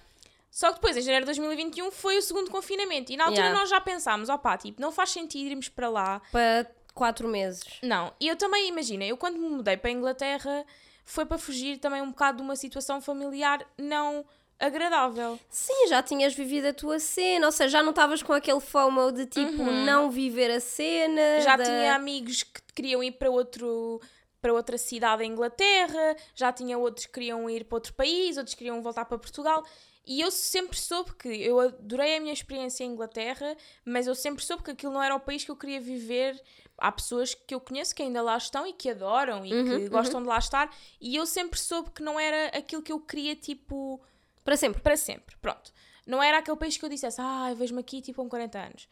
[0.51, 3.11] Só que depois, em janeiro de 2021, foi o segundo confinamento.
[3.11, 3.59] E na altura Yeah.
[3.59, 6.21] nós já pensámos, opá, tipo, não faz sentido irmos para lá.
[6.31, 7.63] Para quatro meses.
[7.83, 8.13] Não.
[8.19, 10.65] E eu também, imagina, eu quando me mudei para a Inglaterra,
[11.03, 14.23] foi para fugir também um bocado de uma situação familiar não
[14.59, 15.39] agradável.
[15.49, 19.11] Sim, já tinhas vivido a tua cena, ou seja, já não estavas com aquele FOMO
[19.11, 21.21] de tipo não viver a cena.
[21.37, 21.41] Uhum.
[21.41, 24.01] Já da- tinha amigos que queriam ir para outro
[24.41, 28.55] para outra cidade em Inglaterra, já tinha outros que queriam ir para outro país, outros
[28.55, 29.63] queriam voltar para Portugal.
[30.05, 34.43] E eu sempre soube que eu adorei a minha experiência em Inglaterra, mas eu sempre
[34.43, 36.41] soube que aquilo não era o país que eu queria viver.
[36.77, 40.21] Há pessoas que eu conheço que ainda lá estão e que adoram e que gostam
[40.21, 43.99] de lá estar, e eu sempre soube que não era aquilo que eu queria, tipo,
[44.45, 44.81] Para sempre.
[44.81, 45.35] para sempre.
[45.41, 45.73] Pronto.
[46.05, 48.87] Não era aquele país que eu dissesse, ah, vejo-me aqui tipo com 40 anos.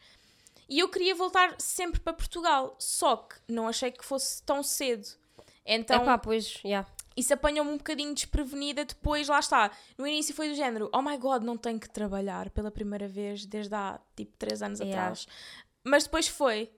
[0.68, 5.06] E eu queria voltar sempre para Portugal, só que não achei que fosse tão cedo.
[5.66, 6.88] Então, Epá, pois, yeah.
[7.16, 8.84] isso apanhou-me um bocadinho desprevenida.
[8.84, 9.70] Depois, lá está.
[9.98, 13.44] No início foi do género: oh my god, não tenho que trabalhar pela primeira vez
[13.44, 15.00] desde há tipo 3 anos Yeah.
[15.02, 15.26] atrás.
[15.84, 16.70] Mas depois foi: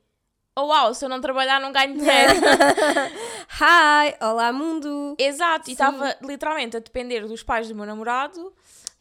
[0.57, 2.35] oh wow, se eu não trabalhar, não ganho dinheiro.
[3.61, 5.15] Hi, olá mundo.
[5.19, 5.73] Exato, e Sim.
[5.73, 8.53] estava literalmente a depender dos pais do meu namorado,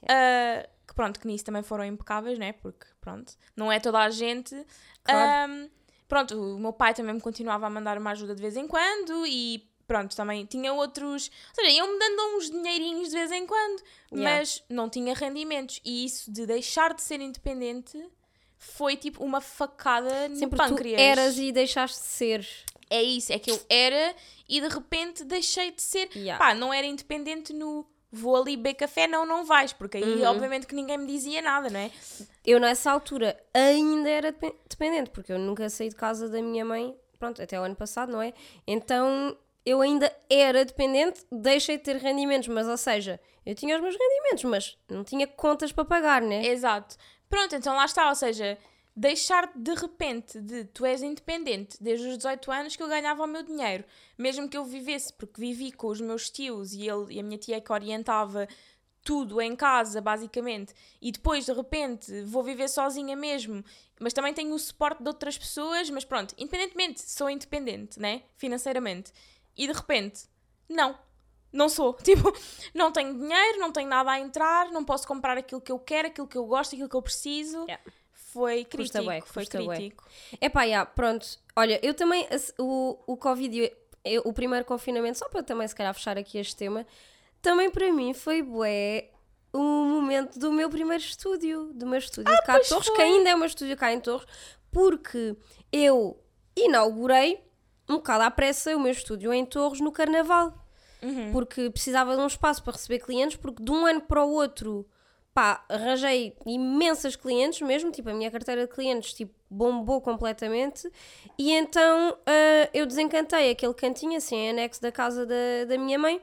[0.08, 2.54] ah, que pronto, que nisso também foram impecáveis, né?
[2.54, 4.56] Porque pronto, não é toda a gente.
[5.04, 5.52] Claro.
[5.52, 5.70] Ahm,
[6.08, 9.26] pronto, o meu pai também me continuava a mandar uma ajuda de vez em quando
[9.28, 11.32] e pronto, também tinha outros.
[11.50, 14.38] Ou seja, iam-me dando uns dinheirinhos de vez em quando, Yeah.
[14.40, 15.80] mas não tinha rendimentos.
[15.84, 18.02] E isso de deixar de ser independente
[18.58, 20.98] foi tipo uma facada no Sempre pâncreas.
[20.98, 22.48] tu eras e deixaste de ser.
[22.90, 24.16] É isso, é que eu era
[24.48, 26.10] e de repente deixei de ser.
[26.16, 26.44] Yeah.
[26.44, 30.24] Pá, não era independente no vou ali beber café, não, não vais, porque aí Uhum.
[30.30, 31.92] obviamente que ninguém me dizia nada, não é?
[32.46, 36.64] Eu nessa altura ainda era depen- dependente, porque eu nunca saí de casa da minha
[36.64, 38.34] mãe, pronto, até o ano passado, não é?
[38.66, 39.38] Então
[39.68, 43.98] eu ainda era dependente, deixei de ter rendimentos, mas ou seja, eu tinha os meus
[43.98, 46.46] rendimentos, mas não tinha contas para pagar, né?
[46.48, 46.96] Exato.
[47.30, 48.58] Pronto, então lá está, ou seja,
[48.96, 53.28] deixar de repente de tu és independente desde os 18 anos que eu ganhava o
[53.28, 53.84] meu dinheiro,
[54.18, 57.38] mesmo que eu vivesse, porque vivi com os meus tios e, ele, e a minha
[57.38, 58.48] tia que orientava
[59.04, 63.64] tudo em casa, basicamente, e depois de repente vou viver sozinha mesmo,
[64.00, 68.24] mas também tenho o suporte de outras pessoas, mas pronto, independentemente, sou independente, né?
[68.36, 69.12] Financeiramente,
[69.58, 70.24] e de repente,
[70.70, 70.98] não.
[71.52, 72.32] Não sou, tipo,
[72.74, 76.10] não tenho dinheiro, não tenho nada a entrar, não posso comprar aquilo que eu quero,
[76.10, 77.64] aquilo que eu gosto, aquilo que eu preciso.
[77.64, 77.82] Yeah.
[78.14, 80.04] Foi Custa crítico, bué, foi custa crítico.
[80.42, 81.26] Epá, já, pronto.
[81.56, 82.28] Olha, eu também,
[82.60, 83.72] o, o Covid,
[84.04, 86.86] eu- o primeiro confinamento, só para também se calhar fechar aqui este tema,
[87.42, 89.10] também para mim foi bué
[89.54, 93.06] o momento do meu primeiro estúdio, do meu estúdio de cá pois Torres, que foi.
[93.06, 94.28] ainda é o meu estúdio cá em Torres,
[94.70, 95.36] porque
[95.72, 96.22] eu
[96.56, 97.44] inaugurei
[97.90, 100.54] um bocado à pressa o meu estúdio em Torres no Carnaval.
[101.02, 101.32] Uhum.
[101.32, 104.86] Porque precisava de um espaço para receber clientes, porque de um ano para o outro,
[105.34, 110.92] pá, arranjei imensas clientes mesmo, tipo, a minha carteira de clientes, tipo, bombou completamente,
[111.38, 116.00] e então ah, eu desencantei aquele cantinho, assim, em anexo da casa da, da minha
[116.00, 116.20] mãe,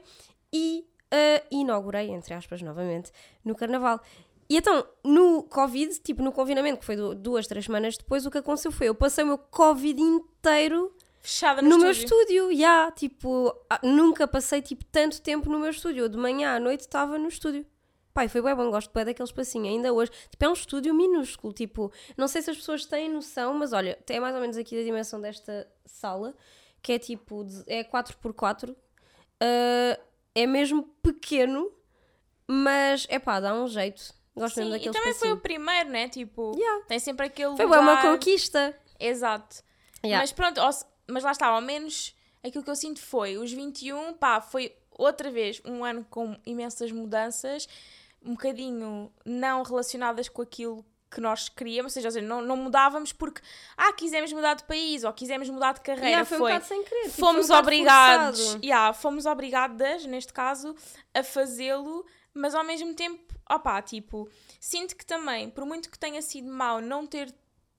[0.51, 3.11] e ah, inaugurei, entre aspas, novamente,
[3.43, 4.01] no Carnaval.
[4.49, 8.29] E então, no Covid, tipo, no confinamento, que foi du- duas, três semanas depois, o
[8.29, 10.94] que aconteceu foi, eu passei o meu Covid inteiro
[11.25, 12.55] Fechada no, no meu estúdio.
[12.55, 16.07] já, tipo, ah, nunca passei tipo tanto tempo no meu estúdio.
[16.07, 17.65] De manhã à noite estava no estúdio.
[18.13, 20.11] Pai, foi bem bom, gosto bem daquele espacinho, ainda hoje.
[20.29, 23.97] Tipo, é um estúdio minúsculo, tipo, não sei se as pessoas têm noção, mas olha,
[24.07, 26.33] é mais ou menos aqui da dimensão desta sala,
[26.81, 28.73] que é tipo, é 4x4,
[29.41, 29.99] ah,
[30.35, 31.69] é mesmo pequeno,
[32.47, 34.13] mas, é pá, dá um jeito.
[34.35, 35.41] Gosto Sim, mesmo e daquele também foi o espacinho.
[35.41, 36.07] primeiro, né?
[36.07, 36.85] Tipo, Yeah.
[36.85, 37.81] tem sempre aquele Foi lugar...
[37.81, 38.77] uma conquista.
[38.99, 39.63] Exato.
[40.05, 40.21] Yeah.
[40.21, 40.61] Mas pronto,
[41.07, 45.29] mas lá está, ao menos aquilo que eu sinto foi, os 21, pá, foi outra
[45.31, 47.67] vez um ano com imensas mudanças,
[48.23, 52.57] um bocadinho não relacionadas com aquilo que nós queríamos, ou seja, ou seja, não, não
[52.57, 53.41] mudávamos porque,
[53.77, 56.83] ah, quisemos mudar de país ou quisemos mudar de carreira, Yeah, foi, foi, um sem
[56.83, 57.03] querer.
[57.03, 58.65] tipo, fomos um obrigados, forçado.
[58.65, 60.75] yeah, fomos obrigadas, neste caso,
[61.13, 64.27] a fazê-lo, mas ao mesmo tempo, opá, tipo,
[64.59, 67.33] sinto que também, por muito que tenha sido mau não ter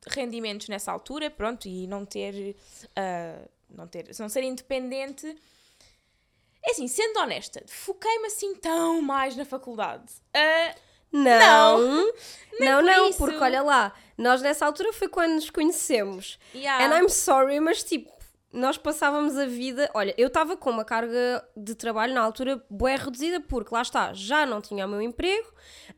[0.06, 2.56] rendimentos nessa altura, pronto, e não ter,
[2.94, 3.40] ah,
[3.70, 5.36] não ter, não ser independente,
[6.64, 10.12] é assim, sendo honesta, foquei-me assim tão mais na faculdade.
[10.34, 10.74] Ah,
[11.12, 11.78] Não,
[12.58, 16.38] nem não, por não, porque olha lá, nós nessa altura foi quando nos conhecemos.
[16.54, 16.84] yeah.
[16.84, 18.10] And I'm sorry, mas tipo,
[18.56, 19.90] nós passávamos a vida.
[19.92, 24.12] Olha, eu estava com uma carga de trabalho na altura bué reduzida, porque lá está,
[24.14, 25.52] já não tinha o meu emprego,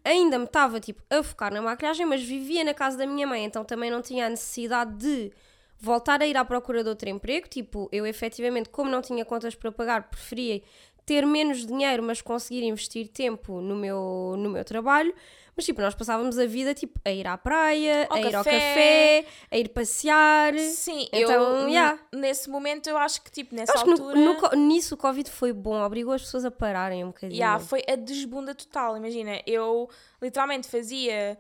[0.05, 3.45] ainda me estava tipo a focar na maquilhagem, mas vivia na casa da minha mãe,
[3.45, 5.33] então também não tinha a necessidade de
[5.79, 7.49] voltar a ir à procura de outro emprego.
[7.49, 10.61] Tipo, eu efetivamente, como não tinha contas para pagar, preferia
[11.07, 15.15] ter menos dinheiro, mas conseguir investir tempo no meu, no meu trabalho.
[15.59, 18.45] Mas tipo, nós passávamos a vida tipo, a ir à praia, Ao a ir ao
[18.45, 18.59] café.
[18.61, 20.57] café, a ir passear.
[20.57, 21.99] Sim, Então, eu, yeah.
[22.15, 24.21] nesse momento, eu acho que, tipo, nessa no- altura...
[24.21, 27.37] no co- nisso o Covid foi bom, obrigou as pessoas a pararem um bocadinho.
[27.41, 28.97] Yeah, foi a desbunda total.
[28.97, 29.91] Imagina, eu
[30.23, 31.37] literalmente fazia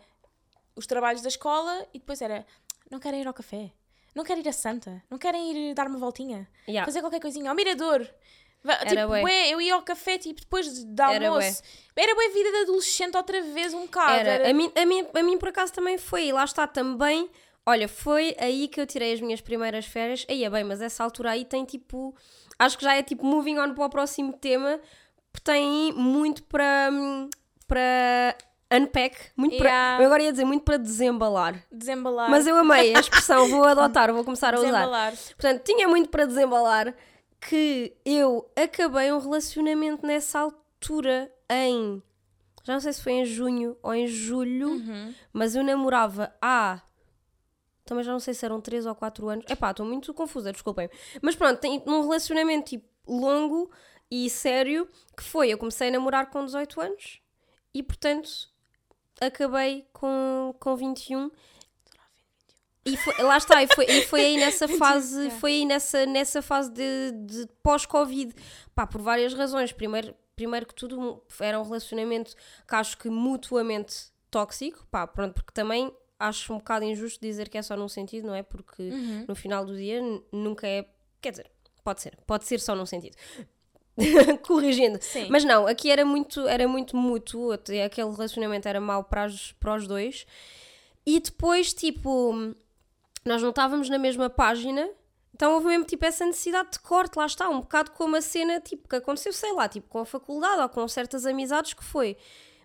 [0.74, 2.44] os trabalhos da escola e depois era:
[2.90, 3.70] não querem ir ao café,
[4.16, 6.84] não querem ir a Santa, não querem ir dar uma voltinha, Yeah.
[6.84, 8.04] fazer qualquer coisinha, ao mirador.
[8.68, 9.22] Va- Era tipo, bué.
[9.22, 11.62] bué, eu ia ao café tipo, depois de Era almoço.
[11.96, 14.12] Era bué vida de adolescente outra vez, um bocado.
[14.12, 14.50] Era.
[14.50, 17.30] A, mim, a, mim, a mim por acaso também foi, e lá está também.
[17.64, 20.26] Olha, foi aí que eu tirei as minhas primeiras férias.
[20.28, 22.14] Aí é bem, mas essa altura aí tem tipo.
[22.58, 24.78] Acho que já é tipo moving on para o próximo tema,
[25.32, 26.90] porque tem muito para.
[27.66, 28.36] para
[28.70, 29.68] unpack, muito para.
[29.68, 30.02] Yeah.
[30.02, 31.62] Eu agora ia dizer muito para desembalar.
[31.72, 32.30] Desembalar.
[32.30, 34.66] Mas eu amei a expressão, vou adotar, vou começar a usar.
[34.66, 35.12] Desembalar.
[35.36, 36.94] Portanto, tinha muito para desembalar
[37.40, 42.02] que eu acabei um relacionamento nessa altura em.
[42.64, 45.14] Já não sei se foi em junho ou em julho, Uhum.
[45.32, 46.82] mas eu namorava há.
[47.84, 49.44] Também já não sei se eram 3 ou 4 anos.
[49.48, 50.90] Epá, estou muito confusa, desculpem.
[51.22, 53.70] Mas pronto, tem um relacionamento tipo longo
[54.10, 55.48] e sério que foi.
[55.50, 57.20] Eu comecei a namorar com 18 anos
[57.72, 58.28] e portanto
[59.20, 61.30] acabei com, com 21.
[62.92, 66.40] E foi- lá está, e foi, e foi aí nessa fase, foi aí nessa, nessa
[66.42, 68.34] fase de, de pós-Covid,
[68.74, 69.72] pá, por várias razões.
[69.72, 72.34] Primeiro, primeiro que tudo, era um relacionamento
[72.66, 73.94] que acho que mutuamente
[74.30, 78.26] tóxico, pá, pronto, porque também acho um bocado injusto dizer que é só num sentido,
[78.26, 78.42] não é?
[78.42, 79.24] Porque Uhum.
[79.28, 80.00] no final do dia
[80.32, 80.84] nunca é,
[81.20, 81.50] quer dizer,
[81.84, 83.16] pode ser, pode ser só num sentido.
[84.46, 84.98] Corrigindo.
[85.02, 85.26] Sim.
[85.30, 89.74] Mas não, aqui era muito, era muito mútuo, aquele relacionamento era mau para os, para
[89.74, 90.26] os dois.
[91.06, 92.54] E depois, tipo,
[93.28, 94.88] nós não estávamos na mesma página,
[95.34, 98.60] então houve mesmo tipo essa necessidade de corte, lá está, um bocado como a cena
[98.60, 102.16] tipo, que aconteceu, sei lá, tipo com a faculdade ou com certas amizades que foi.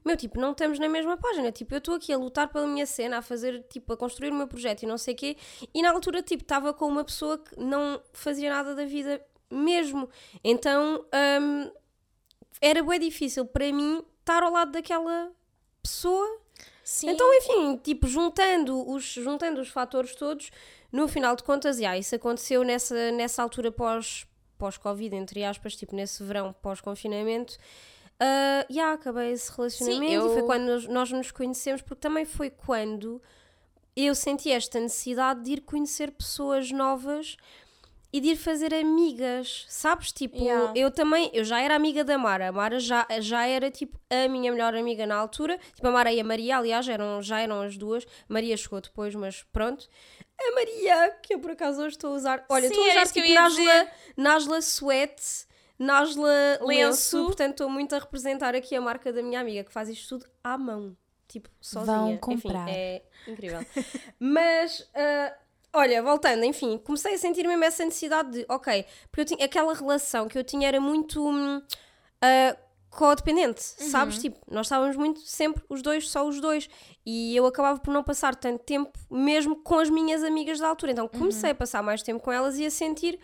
[0.06, 1.50] Meu, tipo, não estamos na mesma página.
[1.50, 4.36] Tipo, eu estou aqui a lutar pela minha cena, a fazer, tipo, a construir o
[4.36, 5.38] meu projeto e não sei o quê.
[5.74, 10.10] E na altura, tipo, estava com uma pessoa que não fazia nada da vida mesmo.
[10.44, 11.06] Então,
[11.42, 11.72] hum,
[12.60, 15.32] era bem difícil para mim estar ao lado daquela
[15.82, 16.43] pessoa
[16.84, 17.10] Sim.
[17.10, 20.52] então, enfim, tipo, juntando os, juntando os fatores todos,
[20.92, 25.96] no final de contas, yeah, isso aconteceu nessa, nessa altura pós, pós-Covid, entre aspas, tipo,
[25.96, 27.58] nesse verão pós-confinamento.
[28.22, 32.26] Uh, yeah, acabei esse relacionamento eu- e foi quando nós, nós nos conhecemos, porque também
[32.26, 33.22] foi quando
[33.96, 37.38] eu senti esta necessidade de ir conhecer pessoas novas
[38.14, 40.12] e de ir fazer amigas, sabes?
[40.12, 40.72] Tipo, Yeah.
[40.76, 44.28] eu também, eu já era amiga da Mara, a Mara já, já era tipo a
[44.30, 47.62] minha melhor amiga na altura, tipo a Mara e a Maria, aliás, eram, já eram
[47.64, 49.90] as duas, Maria chegou depois, mas pronto.
[50.40, 53.02] A Maria, que eu por acaso hoje estou a usar, olha, Sim, estou a usar
[53.02, 55.48] eu tipo Nasla, Nasla Sweat,
[55.80, 56.68] Nasla lenço,
[57.18, 57.26] Lenço.
[57.26, 60.32] portanto estou muito a representar aqui a marca da minha amiga, que faz isto tudo
[60.44, 60.96] à mão,
[61.28, 62.18] tipo, sozinha.
[62.20, 62.62] comprar.
[62.70, 63.60] Enfim, é incrível.
[64.20, 65.34] Mas, ah,
[65.74, 69.74] olha, voltando, enfim, comecei a sentir mesmo essa necessidade de, ok, porque eu tinha aquela
[69.74, 71.62] relação que eu tinha era muito hum,
[72.22, 72.56] ah,
[72.94, 74.20] codependente, sabes?
[74.20, 76.70] Tipo, nós estávamos muito sempre os dois, só os dois,
[77.06, 80.92] e eu acabava por não passar tanto tempo mesmo com as minhas amigas da altura.
[80.92, 83.20] Então comecei a passar mais tempo com elas e a sentir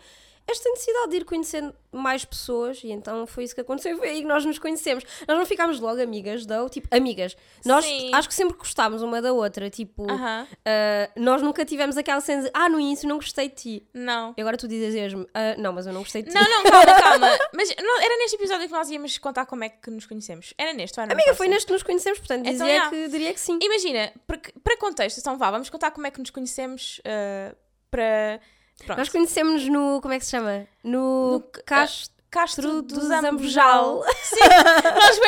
[0.50, 3.96] esta necessidade de ir conhecendo mais pessoas, e então foi isso que aconteceu.
[3.96, 5.04] Foi aí que nós nos conhecemos.
[5.26, 6.68] Nós não ficámos logo amigas, não?
[6.68, 7.36] Tipo, amigas.
[7.64, 8.14] Nós Sim.
[8.14, 9.68] acho que sempre gostámos uma da outra.
[9.68, 10.46] Tipo, Aham.
[10.64, 13.88] ah, nós nunca tivemos aquela cena de, ah, no início não gostei de ti.
[13.92, 14.34] Não.
[14.36, 16.34] E agora tu dizes-me, ah, não, mas eu não gostei de ti.
[16.34, 17.38] Não, não, calma, calma.
[17.52, 20.54] Mas não, era neste episódio que nós íamos contar como é que nos conhecemos.
[20.56, 23.34] Era neste, ou era Amiga, foi neste que nos conhecemos, portanto, Então, dizia, que, diria
[23.34, 23.58] que sim.
[23.60, 27.54] Imagina, porque, para contexto, então vá, vamos contar como é que nos conhecemos ah,
[27.90, 28.40] para.
[28.84, 28.98] Pronto.
[28.98, 30.66] Nós conhecemos no, como é que se chama?
[30.82, 33.00] No, No Castro Castro do do.
[33.00, 34.04] Zambojal.
[34.22, 34.38] Sim,
[34.94, 35.20] nós.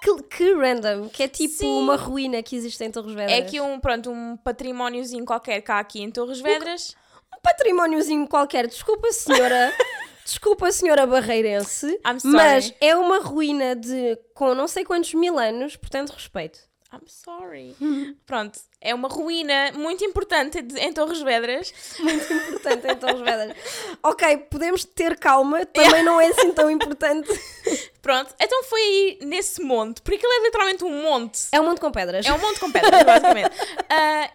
[0.00, 1.82] Que, que random, que é tipo Sim.
[1.82, 3.32] uma ruína que existe em Torres Vedras.
[3.32, 6.96] É aqui um, pronto, um patrimóniozinho qualquer cá aqui em Torres Vedras.
[7.36, 8.66] um patrimóniozinho qualquer.
[8.66, 9.72] Desculpa, senhora.
[10.24, 11.98] Desculpa, senhora barreirense.
[12.24, 16.67] Mas é uma ruína de com não sei quantos mil anos, portanto, respeito.
[16.92, 17.76] I'm sorry.
[18.24, 21.72] Pronto, é uma ruína muito importante em Torres Vedras.
[21.98, 23.56] Muito importante em Torres Vedras.
[24.02, 27.28] Ok, podemos ter calma, também não é assim tão importante.
[28.00, 31.48] Pronto, então foi aí nesse monte, porque aquilo é literalmente um monte.
[31.52, 32.24] É um monte com pedras.
[32.24, 33.50] É um monte com pedras, basicamente.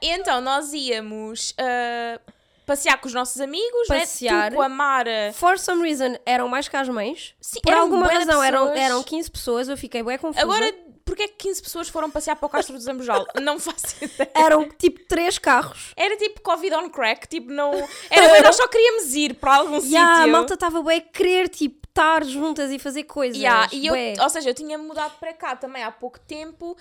[0.02, 2.20] E então nós íamos ah,
[2.66, 4.36] passear com os nossos amigos, Passear.
[4.36, 4.50] né?
[4.52, 5.32] Tu com a Mara.
[5.34, 7.34] For some reason, eram mais que as mães.
[7.42, 10.44] Sim, Por eram alguma razão, eram, eram 15 pessoas, eu fiquei bem confusa.
[10.44, 10.74] Agora,
[11.06, 13.26] porquê é que 15 pessoas foram passear para o Castro do Zambojal?
[13.42, 14.32] Não faço ideia.
[14.34, 15.94] Eram tipo três carros.
[15.96, 17.74] Era tipo Covid on crack, tipo, não.
[18.10, 20.28] Era bem, nós só queríamos ir para algum a sítio.
[20.30, 23.38] malta estava bem a querer, tipo, estar juntas e fazer coisas.
[23.38, 26.76] Yeah, e eu, ou seja, eu tinha mudado para cá também há pouco tempo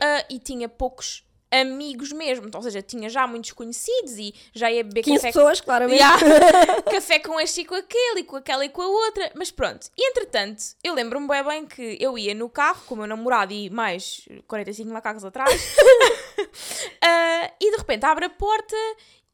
[0.00, 2.48] ah, e tinha poucos amigos mesmo.
[2.52, 5.98] Ou seja, tinha já muitos conhecidos e já ia beber 15 café, pessoas, claramente.
[5.98, 6.82] Yeah.
[6.90, 9.32] café com este e com aquele, e com aquela e com a outra.
[9.34, 9.88] Mas pronto.
[9.96, 13.52] E entretanto, eu lembro-me bem bem que eu ia no carro com o meu namorado
[13.52, 15.50] e mais 45 macacos atrás.
[17.00, 18.76] Ah, e de repente abre a porta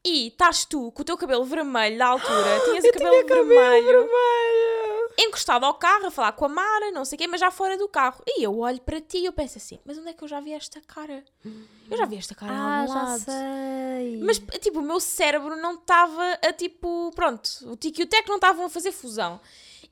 [0.05, 2.59] e estás tu com o teu cabelo vermelho da altura.
[2.65, 4.09] Tinhas o cabelo, vermelho
[5.17, 7.77] encostado ao carro a falar com a Mara, não sei o quê, mas já fora
[7.77, 8.21] do carro.
[8.27, 10.39] E eu olho para ti e eu penso assim, mas onde é que eu já
[10.39, 11.23] vi esta cara?
[11.89, 13.19] Eu já vi esta cara Ah, algum já lado.
[13.21, 14.21] sei.
[14.23, 18.27] Mas, tipo, o meu cérebro não estava a, tipo, pronto, o Tico e o Teco
[18.29, 19.39] não estavam a fazer fusão.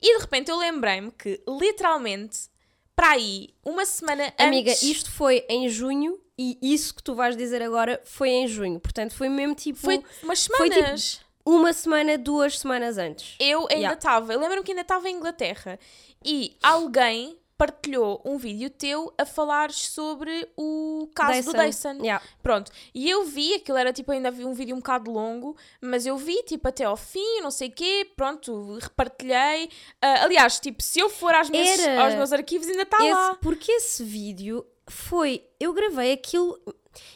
[0.02, 2.48] E de repente eu lembrei-me que, literalmente,
[2.94, 4.82] para aí, uma semana Amiga, antes...
[4.82, 8.78] isto foi em junho e isso que tu vais dizer agora foi em junho.
[8.80, 11.20] Portanto, foi mesmo tipo Foi umas foi, tipo, semanas.
[11.46, 13.36] Uma semana, duas semanas antes.
[13.38, 13.94] Eu ainda Yeah.
[13.94, 15.78] estava, eu lembro-me que ainda estava em Inglaterra
[16.24, 21.98] e alguém partilhou um vídeo teu a falar sobre o caso do Dyson.
[22.02, 22.20] Yeah.
[22.42, 26.04] Pronto, e eu vi, aquilo era tipo, ainda vi um vídeo um bocado longo, mas
[26.04, 29.70] eu vi tipo até ao fim, não sei o quê, pronto, repartilhei.
[30.02, 33.04] Ah, aliás, tipo, se eu for às minhas- Era aos meus arquivos ainda está Tá
[33.04, 33.34] lá.
[33.40, 35.44] porque esse vídeo foi.
[35.60, 36.58] Eu gravei aquilo.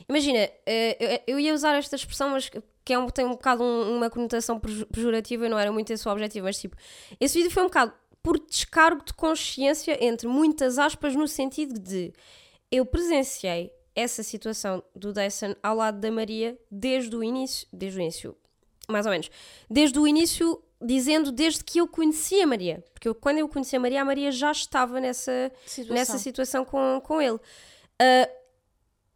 [0.08, 2.48] Imagina, eh, eu, eu ia usar esta expressão, mas
[2.88, 5.92] que é um, tem um bocado um- uma conotação pejo- pejorativa e não era muito
[5.92, 6.74] esse o objetivo, mas tipo,
[7.20, 12.14] esse vídeo foi um bocado por descargo de consciência, entre muitas aspas, no sentido de
[12.72, 18.00] eu presenciei essa situação do Dyson ao lado da Maria desde o início, desde o
[18.00, 18.34] início,
[18.88, 19.30] mais ou menos,
[19.68, 23.76] desde o início, dizendo desde que eu conhecia a Maria, porque eu, quando eu conheci
[23.76, 25.94] a Maria, a Maria já estava nessa, Situação.
[25.94, 27.38] nessa situação com, com ele.
[28.00, 28.28] Ah,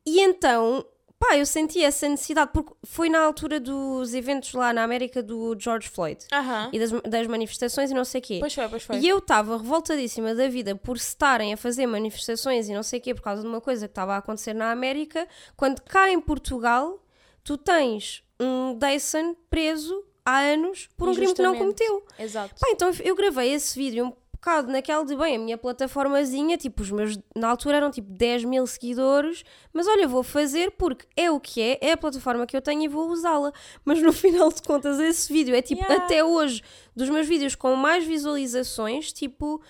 [0.04, 0.84] e então,
[1.22, 5.56] pá, eu senti essa necessidade, porque foi na altura dos eventos lá na América do
[5.56, 6.68] George Floyd Aham.
[6.72, 8.36] e das, das manifestações e não sei o quê.
[8.40, 8.96] Pois foi, pois foi.
[8.98, 13.02] E eu estava revoltadíssima da vida por estarem a fazer manifestações e não sei o
[13.02, 16.20] quê por causa de uma coisa que estava a acontecer na América, quando cá em
[16.20, 17.00] Portugal
[17.44, 22.04] tu tens um Dyson preso há anos por um crime que não cometeu.
[22.18, 22.54] Exato.
[22.60, 24.12] Pá, então eu gravei esse vídeo
[24.42, 28.42] bocado naquela de bem, a minha plataformazinha, tipo, os meus na altura eram tipo 10
[28.42, 32.56] mil seguidores, mas olha, vou fazer porque é o que é, é a plataforma que
[32.56, 33.52] eu tenho e vou usá-la.
[33.84, 36.04] Mas no final de contas, esse vídeo é tipo, Yeah.
[36.04, 36.62] até hoje,
[36.94, 39.60] dos meus vídeos com mais visualizações, tipo,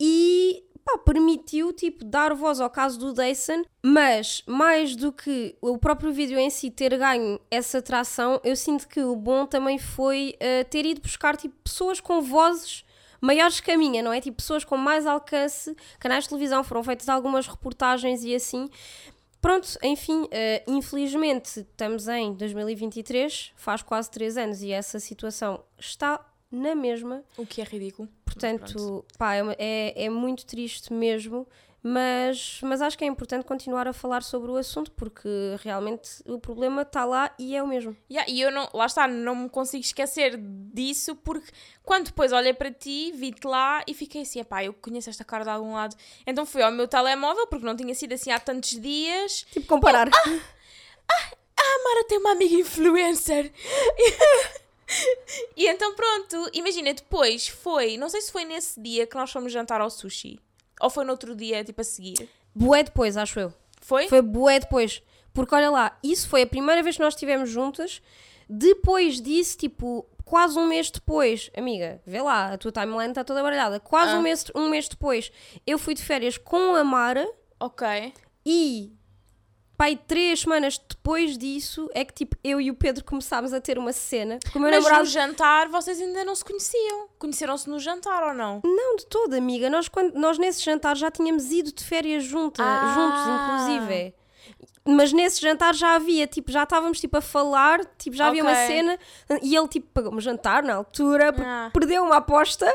[0.00, 5.78] e pá, permitiu, tipo, dar voz ao caso do Dyson, mas mais do que o
[5.78, 10.36] próprio vídeo em si ter ganho essa tração, eu sinto que o bom também foi
[10.36, 12.84] uh, ter ido buscar, tipo, pessoas com vozes
[13.20, 14.20] maiores que a minha, não é?
[14.20, 18.68] Tipo, pessoas com mais alcance, canais de televisão, foram feitas algumas reportagens e assim.
[19.40, 20.28] Pronto, enfim, uh,
[20.66, 27.22] infelizmente estamos em 2023, faz quase 3 anos e essa situação está na mesma.
[27.36, 28.08] O que é ridículo.
[28.24, 31.46] Portanto, pá, é, é, é muito triste mesmo.
[31.82, 35.28] Mas, mas acho que é importante continuar a falar sobre o assunto porque
[35.62, 37.96] realmente o problema está lá e é o mesmo.
[38.10, 41.52] Yeah, e eu não, lá está, não me consigo esquecer disso porque
[41.84, 45.44] quando depois olhei para ti, vi-te lá e fiquei assim, pá, eu conheço esta cara
[45.44, 45.94] de algum lado.
[46.26, 49.46] Então fui ao meu telemóvel porque não tinha sido assim há tantos dias.
[49.52, 50.10] Tipo, comparar.
[50.12, 50.40] ah,
[51.12, 53.52] ah, a Mara tem uma amiga influencer.
[55.56, 59.52] e então pronto, imagina, depois foi, não sei se foi nesse dia que nós fomos
[59.52, 60.40] jantar ao sushi.
[60.80, 62.28] Ou foi no outro dia, tipo a seguir?
[62.54, 63.52] Bué depois, acho eu.
[63.80, 64.08] Foi?
[64.08, 65.02] Foi bué depois.
[65.32, 68.02] Porque olha lá, isso foi a primeira vez que nós estivemos juntas.
[68.48, 73.42] Depois disso, tipo, quase um mês depois, amiga, vê lá, a tua timeline está toda
[73.42, 73.78] baralhada.
[73.78, 74.18] Quase ah.
[74.18, 75.30] um, mês, um mês depois,
[75.66, 77.28] eu fui de férias com a Mara.
[77.60, 78.12] Ok.
[78.44, 78.92] E
[79.78, 83.78] pai, três semanas depois disso é que tipo eu e o Pedro começámos a ter
[83.78, 84.40] uma cena.
[84.42, 85.04] Porque o meu Mas namorado...
[85.04, 87.08] no jantar vocês ainda não se conheciam.
[87.16, 88.60] Conheceram-se no jantar ou não?
[88.64, 89.70] Não, de todo, amiga.
[89.70, 92.92] Nós, quando, nós nesse jantar já tínhamos ido de férias juntas, ah.
[92.92, 94.14] juntos, inclusive.
[94.84, 98.54] Mas nesse jantar já havia, tipo, já estávamos tipo a falar, tipo, já havia okay.
[98.54, 98.98] uma cena
[99.42, 101.70] e ele tipo pagou-me jantar na altura, ah.
[101.72, 102.66] perdeu uma aposta.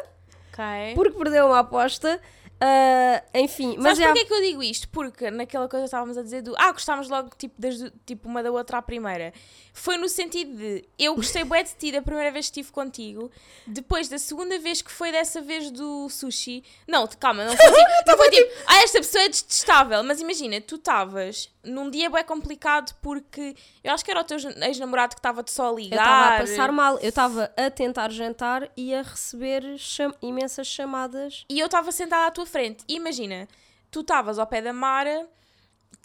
[0.54, 0.94] Okay.
[0.96, 2.22] Porque perdeu uma aposta.
[2.62, 4.06] Uh, enfim, mas é...
[4.06, 4.88] porquê que eu digo isto?
[4.88, 8.52] Porque naquela coisa estávamos a dizer do ah, gostámos logo tipo, desde, tipo uma da
[8.52, 9.34] outra à primeira.
[9.74, 13.30] Foi no sentido de eu gostei bem de ti da primeira vez que estive contigo,
[13.68, 16.64] depois da segunda vez que foi dessa vez do sushi.
[16.88, 20.04] Não, calma, não foi, assim, não foi tipo, ah, esta pessoa é detestável.
[20.04, 24.38] Mas imagina, tu estavas num dia bem complicado porque eu acho que era o teu
[24.38, 25.98] ex-namorado que estava-te só a ligar.
[25.98, 30.68] Eu estava a passar mal, eu estava a tentar jantar e a receber cham imensas
[30.68, 31.46] chamadas.
[31.50, 32.84] E eu estava sentada à tua frente.
[32.88, 33.48] E imagina,
[33.92, 35.28] tu estavas ao pé da Mara,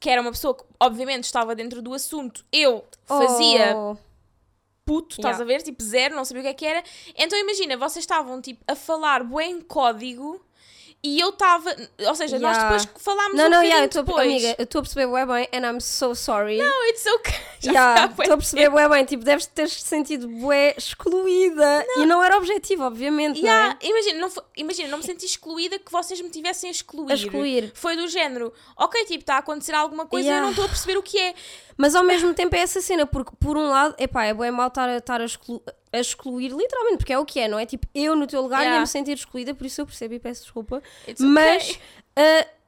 [0.01, 2.45] que era uma pessoa que obviamente estava dentro do assunto.
[2.51, 3.77] Eu fazia.
[3.77, 3.97] Oh.
[4.85, 5.45] Puto, estás yeah.
[5.45, 5.63] a ver?
[5.63, 6.83] Tipo, zero, não sabia o que é que era.
[7.15, 10.41] Então imagina, vocês estavam tipo a falar bem código
[11.01, 11.71] e eu estava,
[12.07, 12.41] ou seja, yeah.
[12.41, 14.27] nós depois falámos não, um não, yeah, eu tô, depois.
[14.27, 16.59] Amiga, eu estou a perceber bem bem and I'm so sorry.
[16.59, 17.35] No, it's okay.
[17.59, 22.03] Estou yeah, a perceber bem bem, tipo, deves ter sentido bué excluída não.
[22.03, 23.69] e não era objetivo, obviamente, yeah.
[23.69, 23.91] não é?
[23.91, 27.11] Imagina, não, imagina, não me senti excluída que vocês me tivessem a excluir.
[27.11, 27.73] A excluir.
[27.75, 30.69] Foi do género, ok, tipo, está a acontecer alguma coisa e eu não estou a
[30.69, 31.35] perceber o que é.
[31.77, 34.67] Mas ao mesmo tempo é essa cena, porque por um lado, epá, é bem mal
[34.67, 35.63] estar a, estar a, exclu
[35.93, 37.67] a excluir, literalmente, porque é o que é, não é?
[37.67, 38.77] Tipo, eu no teu lugar yeah.
[38.77, 40.83] ia me sentir excluída, por isso eu percebo e peço desculpa.
[41.07, 41.81] It's mas okay.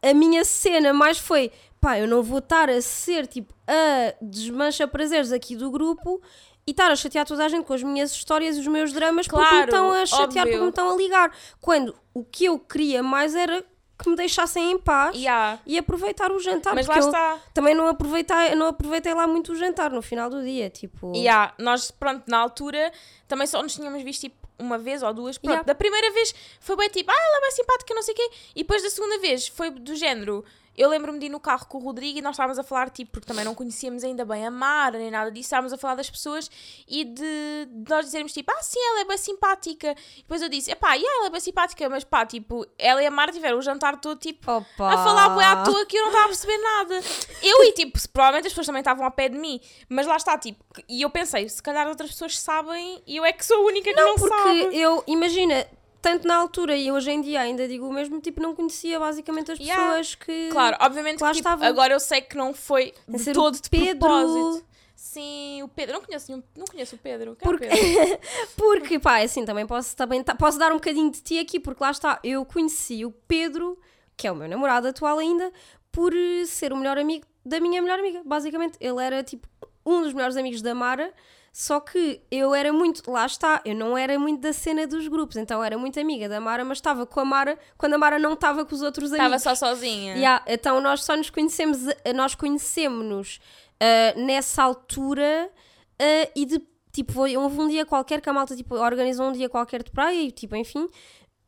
[0.02, 4.14] a, a minha cena mais foi, pá, eu não vou estar a ser tipo a
[4.20, 6.20] desmancha prazeres aqui do grupo
[6.66, 9.26] e estar a chatear toda a gente com as minhas histórias e os meus dramas
[9.26, 10.42] claro, porque me estão a chatear, óbvio.
[10.42, 11.36] porque me estão a ligar.
[11.60, 13.64] Quando o que eu queria mais era
[14.02, 15.58] que me deixassem em paz yeah.
[15.66, 16.74] e aproveitar o jantar.
[16.74, 17.38] Mas lá está.
[17.52, 21.12] Também não aproveitei, não aproveitei lá muito o jantar no final do dia, tipo...
[21.14, 21.54] Yeah.
[21.58, 22.92] Nós, pronto, na altura
[23.28, 25.38] também só nos tínhamos visto tipo uma vez ou duas.
[25.38, 25.66] Pronto, Yeah.
[25.66, 28.30] da primeira vez foi bem tipo, ah, ela é bem simpática, não sei o quê.
[28.54, 30.44] E depois da segunda vez foi do género,
[30.80, 33.12] eu lembro-me de ir no carro com o Rodrigo e nós estávamos a falar, tipo,
[33.12, 36.08] porque também não conhecíamos ainda bem a Mara nem nada disso, estávamos a falar das
[36.08, 36.50] pessoas
[36.88, 39.94] e de, de nós dizermos, tipo, ah, sim, ela é bem simpática.
[40.16, 43.06] E depois eu disse, pá, yeah, ela é bem simpática, mas pá, tipo, ela e
[43.06, 44.94] a Mara tiveram o jantar todo, tipo, Opa.
[44.94, 47.00] a falar bué à toa que eu não estava a perceber nada.
[47.42, 50.38] Eu e, tipo, provavelmente as pessoas também estavam ao pé de mim, mas lá está,
[50.38, 53.66] tipo, e eu pensei, se calhar outras pessoas sabem e eu é que sou a
[53.66, 54.78] única que não, Não, porque sabe.
[54.80, 55.66] eu, imagina,
[56.00, 59.52] tanto na altura e hoje em dia ainda digo o mesmo, tipo, não conhecia basicamente
[59.52, 59.82] as Yeah.
[59.84, 60.48] pessoas que...
[60.50, 61.66] Claro, obviamente que lá que, tipo, estavam.
[61.68, 63.98] agora eu sei que não foi de todo de Pedro.
[63.98, 64.64] propósito.
[64.94, 65.94] Sim, o Pedro.
[65.94, 67.34] Não conheço nenhum, não conheço o Pedro.
[67.36, 68.18] Quem é Porque- Pedro?
[68.56, 71.58] Porque, pá, é assim, também posso, também ta- posso dar um bocadinho de ti aqui,
[71.58, 73.78] porque lá está, eu conheci o Pedro,
[74.16, 75.50] que é o meu namorado atual ainda,
[75.90, 78.76] por eh, ser o melhor amigo da minha melhor amiga, basicamente.
[78.78, 79.48] Ele era, tipo,
[79.86, 81.12] um dos melhores amigos da Mara,
[81.52, 85.36] só que eu era muito, lá está, eu não era muito da cena dos grupos,
[85.36, 88.18] então eu era muito amiga da Mara, mas estava com a Mara quando a Mara
[88.18, 89.42] não estava com os outros Estava amigos.
[89.42, 90.14] só sozinha.
[90.14, 93.40] Yeah, então nós só nos conhecemos, eh, nós conhecemos-nos
[93.80, 95.50] ah, nessa altura
[95.98, 99.48] ah, e de tipo, houve um dia qualquer que a malta tipo, organizou um dia
[99.48, 100.88] qualquer de praia e tipo, enfim,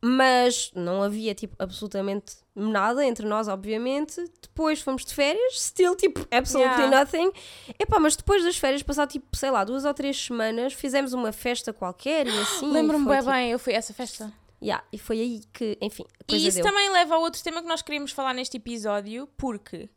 [0.05, 4.23] mas não havia tipo absolutamente nada entre nós, obviamente.
[4.43, 6.99] Depois fomos de férias, still tipo absolutely Yeah.
[6.99, 7.31] nothing.
[7.79, 11.31] Epá, mas depois das férias, passar tipo, sei lá, duas ou três semanas, fizemos uma
[11.33, 12.71] festa qualquer e assim.
[12.71, 14.33] Lembro-me bem tipo, bem, eu fui a essa festa.
[14.61, 16.67] Yeah, e foi aí que, enfim, E isso deu.
[16.67, 19.89] também leva a outro tema que nós queríamos falar neste episódio, porque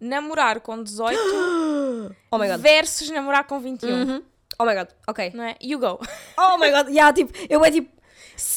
[0.00, 1.18] namorar com 18
[2.30, 2.60] Oh my god.
[2.60, 4.22] versus namorar com 21, Uhum.
[4.58, 5.30] Oh my god, ok.
[5.34, 5.56] não é?
[5.62, 6.00] You go.
[6.38, 7.97] Oh my god, yeah, tipo, eu é tipo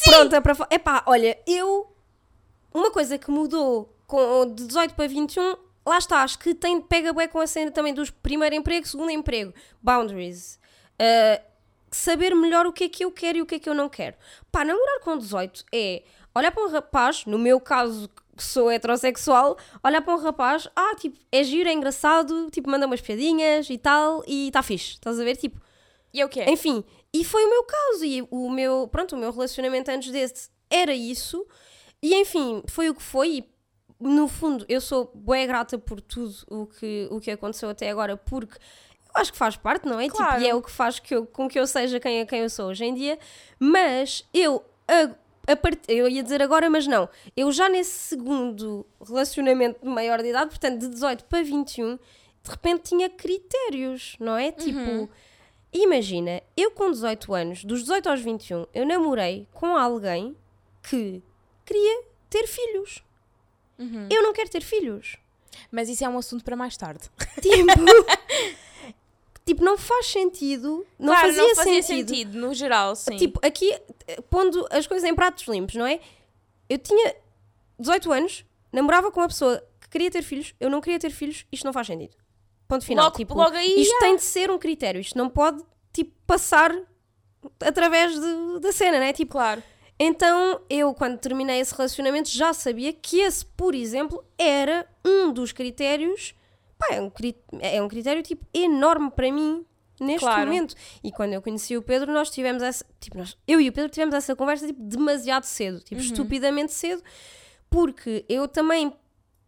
[0.03, 0.67] pronta para.
[0.69, 1.87] Epá, olha, eu.
[2.73, 7.11] Uma coisa que mudou com, de 18 para 21, lá está, acho que tem, pega
[7.11, 10.59] bem com a cena também dos primeiro emprego, segundo emprego, boundaries.
[10.93, 11.43] Uh,
[11.91, 13.89] saber melhor o que é que eu quero e o que é que eu não
[13.89, 14.15] quero.
[14.51, 16.03] Pá, namorar com 18 é
[16.33, 20.95] olhar para um rapaz, no meu caso, que sou heterossexual, olhar para um rapaz, ah,
[20.95, 25.19] tipo, é giro, é engraçado, tipo, manda umas piadinhas e tal, e está fixe, estás
[25.19, 25.35] a ver?
[25.35, 25.59] Tipo,
[26.13, 26.49] E é o que é?
[26.49, 28.05] enfim, e foi o meu caso.
[28.05, 31.45] E o meu, pronto, o meu relacionamento antes desse era isso.
[32.01, 33.29] E enfim, foi o que foi.
[33.29, 33.51] E
[33.99, 38.17] no fundo, eu sou bué grata por tudo o que, o que aconteceu até agora,
[38.17, 40.09] porque eu acho que faz parte, não é?
[40.09, 40.33] Claro.
[40.33, 42.49] Tipo, e é o que faz que eu, com que eu seja quem, quem eu
[42.49, 43.19] sou hoje em dia.
[43.59, 44.63] Mas eu.
[44.87, 45.79] A, a part...
[45.87, 47.09] Eu ia dizer agora, mas não.
[47.35, 51.97] Eu já nesse segundo relacionamento de maior de idade, portanto de 18 para 21,
[52.43, 54.51] de repente tinha critérios, não é?
[54.51, 55.09] Tipo,
[55.73, 60.35] Imagina, eu com 18 anos, dos 18 aos 21, eu namorei com alguém
[60.83, 61.21] que
[61.65, 63.03] queria ter filhos.
[64.09, 65.17] Eu não quero ter filhos.
[65.71, 67.09] Mas isso é um assunto para mais tarde.
[67.41, 67.65] Tipo,
[69.45, 70.85] tipo não faz sentido.
[70.99, 72.09] Não claro, fazia, não fazia sentido.
[72.09, 72.37] sentido.
[72.37, 73.17] no geral, sim.
[73.17, 73.73] Tipo, aqui,
[74.07, 75.99] eh, pondo as coisas em pratos limpos, não é?
[76.69, 77.15] Eu tinha
[77.79, 81.45] 18 anos, namorava com uma pessoa que queria ter filhos, eu não queria ter filhos,
[81.51, 82.15] isto não faz sentido.
[82.71, 83.05] Ponto final.
[83.05, 85.61] Logo- tipo, logo aí, isto tem de ser um critério, isto não pode,
[85.91, 86.73] tipo, passar
[87.61, 89.11] através de- da cena, né?
[89.13, 89.61] Tipo, claro.
[89.99, 95.51] então eu, quando terminei esse relacionamento, já sabia que esse, por exemplo, era um dos
[95.51, 96.33] critérios.
[96.77, 97.11] Pá, é um,
[97.59, 99.65] é um critério tipo enorme para mim
[99.99, 100.47] neste Claro.
[100.47, 100.73] momento.
[101.03, 102.85] E quando eu conheci o Pedro, nós tivemos essa.
[102.99, 107.03] Tipo, nós, eu e o Pedro tivemos essa conversa tipo, demasiado cedo, tipo, estupidamente cedo,
[107.69, 108.93] porque eu também.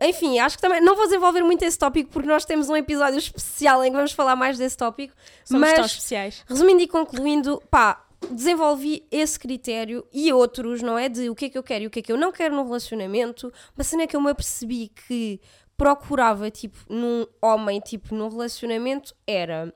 [0.03, 3.17] Enfim, acho que também não vou desenvolver muito esse tópico porque nós temos um episódio
[3.17, 5.13] especial em que vamos falar mais desse tópico.
[5.45, 6.43] Somos mas tão especiais.
[6.47, 11.09] Resumindo e concluindo, pá, desenvolvi esse critério e outros, não é?
[11.09, 12.55] De o que é que eu quero e o que é que eu não quero
[12.55, 13.51] num relacionamento.
[13.75, 15.39] Uma cena que eu me apercebi que
[15.77, 19.73] procurava, tipo, num homem, tipo, num relacionamento, era.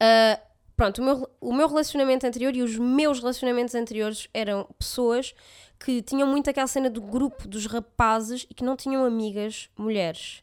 [0.00, 0.40] ah,
[0.76, 5.34] pronto, o meu, o meu relacionamento anterior e os meus relacionamentos anteriores eram pessoas
[5.78, 10.42] que tinham muito aquela cena do grupo dos rapazes e que não tinham amigas mulheres.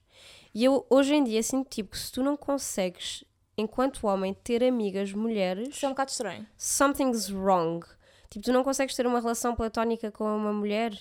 [0.54, 3.24] E eu hoje em dia sinto tipo que se tu não consegues,
[3.58, 6.46] enquanto homem, ter amigas mulheres, Isso é um bocado estranho.
[6.58, 7.86] something's wrong.
[8.30, 10.92] Tipo, tu não consegues ter uma relação platónica com uma mulher,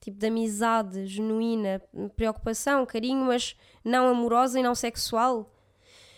[0.00, 1.82] tipo de amizade genuína,
[2.16, 5.50] preocupação, carinho, mas não amorosa e não sexual.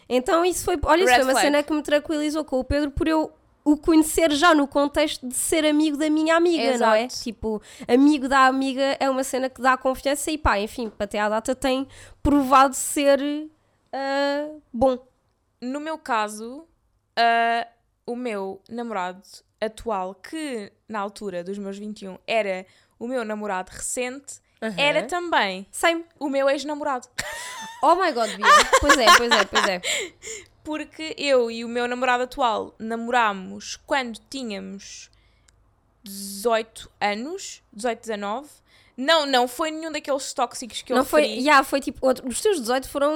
[0.08, 1.46] Então isso foi, olha, isso foi uma flag.
[1.46, 3.32] cena que me tranquilizou com o Pedro por eu
[3.72, 7.04] o conhecer já no contexto de ser amigo da minha amiga, não é?
[7.04, 7.22] Exato.
[7.22, 11.28] Tipo, amigo da amiga é uma cena que dá confiança e pá, enfim, até à
[11.28, 11.86] data tem
[12.22, 13.20] provado ser
[13.92, 14.98] ah, bom.
[15.60, 16.66] No meu caso,
[17.16, 17.66] ah,
[18.06, 19.22] o meu namorado
[19.60, 22.66] atual, que na altura dos meus 21 era
[22.98, 24.40] o meu namorado recente,
[24.76, 26.04] era também Same.
[26.18, 27.08] o meu ex-namorado.
[27.82, 28.46] Oh my god, Bia.
[28.80, 29.80] Pois é, pois é, pois é.
[30.70, 35.10] Porque eu e o meu namorado atual namorámos quando tínhamos
[36.04, 38.48] 18 anos, 18, 19.
[38.96, 41.40] Não, não foi nenhum daqueles tóxicos que eu não foi, referi.
[41.40, 43.10] yeah, foi tipo, outro, os teus 18 foram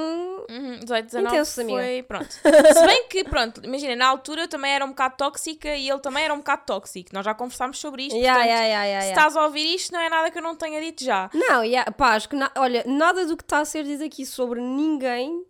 [0.49, 1.79] Uhum, 18, 19 Intensos, amiga.
[1.79, 2.29] foi, pronto.
[2.33, 5.99] Se bem que, pronto, imagina, na altura eu também era um bocado tóxica e ele
[5.99, 7.11] também era um bocado tóxico.
[7.13, 9.93] Nós já conversámos sobre isto, Yeah, portanto, yeah, yeah, yeah, se estás a ouvir isto
[9.93, 11.29] não é nada que eu não tenha dito já.
[11.33, 14.25] Não, yeah, pá, acho que na- olha, nada do que está a ser dito aqui
[14.25, 15.45] sobre ninguém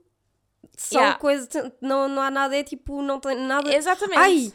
[0.78, 1.20] são Yeah.
[1.20, 1.48] coisas,
[1.82, 3.74] não, não há nada, é tipo, não tem nada.
[3.76, 4.20] Exatamente.
[4.20, 4.54] Ai,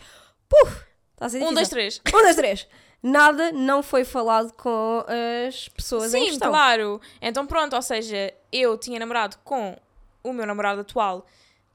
[0.49, 2.01] puf, está a ser um, dois, três.
[2.07, 2.69] Um, dois, três.
[3.03, 5.05] Nada não foi falado com
[5.47, 6.51] as pessoas em Sim, questão.
[6.51, 7.01] claro.
[7.21, 9.75] Então pronto, ou seja, eu tinha namorado com
[10.23, 11.25] o meu namorado atual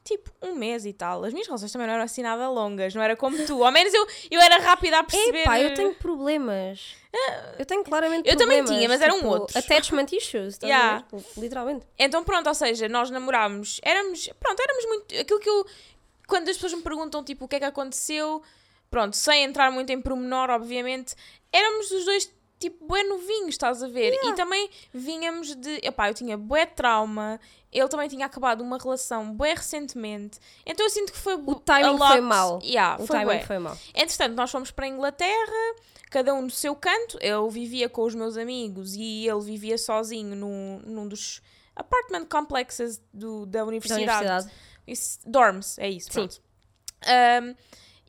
[0.06, 1.26] tipo um mês e tal.
[1.26, 3.64] As minhas relações também não eram assim nada longas, não era como tu.
[3.64, 5.40] Ao menos eu, eu era rápida a perceber.
[5.42, 6.96] Epá, eu tenho problemas.
[7.58, 8.70] Eu tenho claramente Eu também problemas.
[8.78, 9.56] tinha, mas eram tipo, outros.
[9.56, 11.04] Attachment issues, Yeah.
[11.12, 11.24] ver?
[11.38, 11.86] Literalmente.
[11.98, 15.66] Então pronto, ou seja, nós namorámos, éramos, pronto, éramos muito, aquilo que eu,
[16.28, 18.44] quando as pessoas me perguntam tipo o que é que aconteceu,
[18.92, 21.16] pronto, sem entrar muito em pormenor, obviamente,
[21.52, 24.14] éramos os dois tipo bué novinhos, estás a ver?
[24.24, 27.40] E também vínhamos de, epá, eu tinha bué trauma,
[27.72, 31.98] ele também tinha acabado uma relação bué recentemente, então eu sinto que foi O timing
[31.98, 32.60] lot- foi mau.
[32.64, 33.44] Yeah, O foi timing bué.
[33.46, 33.78] foi mau.
[33.94, 35.76] Entretanto, nós fomos para a Inglaterra,
[36.10, 37.18] cada um no seu canto.
[37.22, 41.42] Eu vivia com os meus amigos e ele vivia sozinho num, num dos
[41.76, 44.04] apartment complexes do, da Da universidade.
[44.04, 44.50] universidade.
[44.88, 46.14] Isso- dorms, é isso, Sim.
[46.14, 46.42] pronto.
[47.06, 47.56] Um,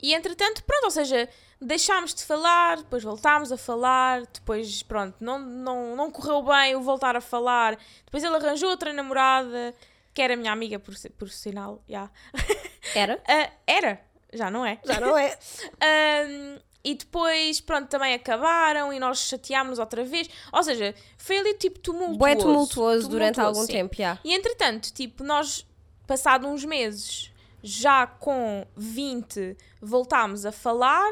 [0.01, 1.29] e entretanto, pronto, ou seja,
[1.61, 6.83] deixámos de falar, depois voltámos a falar, depois, pronto, não, não, não correu bem o
[6.83, 7.79] voltar a falar.
[8.05, 9.75] Depois ele arranjou outra namorada,
[10.13, 12.11] que era minha amiga, por, por sinal, já.
[12.95, 13.21] Era?
[13.27, 14.01] Ah, era,
[14.33, 14.79] já não é.
[14.85, 15.37] Já não é.
[15.83, 20.31] Ahm, e depois, pronto, também acabaram e nós chateámos outra vez.
[20.53, 22.19] Ou seja, foi ali tipo tumultuoso.
[22.19, 23.73] Bué tumultuoso durante Tumultuoso, algum sim.
[23.73, 24.19] tempo, já.
[24.25, 25.67] E entretanto, tipo, nós,
[26.07, 27.33] passado uns meses,
[27.67, 31.11] já com 20, voltámos a falar,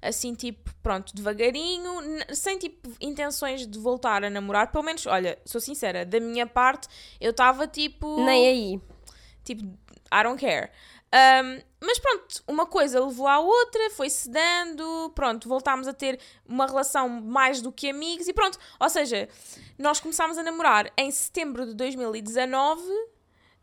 [0.00, 1.92] assim, tipo, pronto, devagarinho,
[2.34, 4.72] sem, tipo, intenções de voltar a namorar.
[4.72, 6.88] Pelo menos, olha, sou sincera, da minha parte,
[7.20, 8.24] eu estava, tipo...
[8.24, 8.80] Nem aí.
[9.44, 10.70] Tipo, I don't care.
[11.12, 16.66] Um, mas pronto, uma coisa levou à outra, foi-se dando, pronto, voltámos a ter uma
[16.66, 18.58] relação mais do que amigos e pronto.
[18.78, 19.28] Ou seja,
[19.78, 22.82] nós começámos a namorar em setembro de 2019,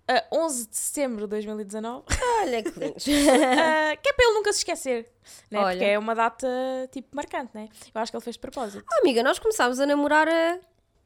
[0.08, 2.05] a 11 de setembro de 2019,
[2.41, 3.05] Olha que lindos.
[3.08, 5.12] ah, que é para ele nunca se esquecer,
[5.51, 5.60] né?
[5.60, 5.70] Olha.
[5.72, 6.47] porque é uma data
[6.91, 7.68] tipo marcante, né?
[7.93, 8.86] Eu acho que ele fez de propósito.
[8.91, 10.60] Ah, amiga, nós começámos a namorar a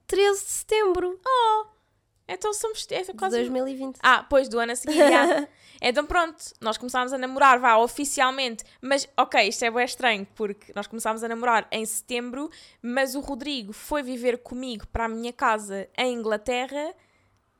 [0.07, 1.19] 13 de setembro
[2.27, 2.87] Então somos.
[2.91, 3.37] É quase.
[3.37, 3.97] 2020.
[4.03, 5.47] Ah, pois do ano a seguir, já.
[5.83, 8.63] Então pronto, nós começámos a namorar, vá, oficialmente.
[8.79, 12.51] Mas, ok, isto é bem estranho, porque nós começámos a namorar em setembro,
[12.83, 16.93] mas o Rodrigo foi viver comigo para a minha casa em Inglaterra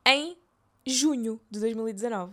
[0.06, 0.38] em
[0.86, 2.32] junho de 2019.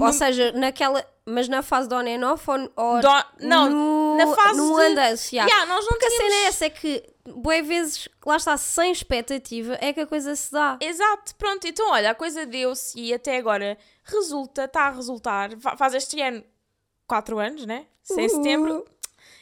[0.00, 1.04] Ou seja, naquela.
[1.26, 2.58] Mas na fase do on and off ou.
[2.76, 5.44] ou Do- não, no, na fase no de- andanço, já.
[5.44, 6.32] Yeah, nós não Porque a tínhamos...
[6.32, 7.02] cena é essa, é que,
[7.36, 10.76] boé vezes, lá está, sem expectativa, é que a coisa se dá.
[10.82, 15.56] Exato, pronto, então olha, a coisa deu-se e até agora resulta, está a resultar.
[15.60, 16.44] Fa- Faz este ano
[17.06, 17.86] 4 anos, né?
[18.02, 18.84] Sem setembro.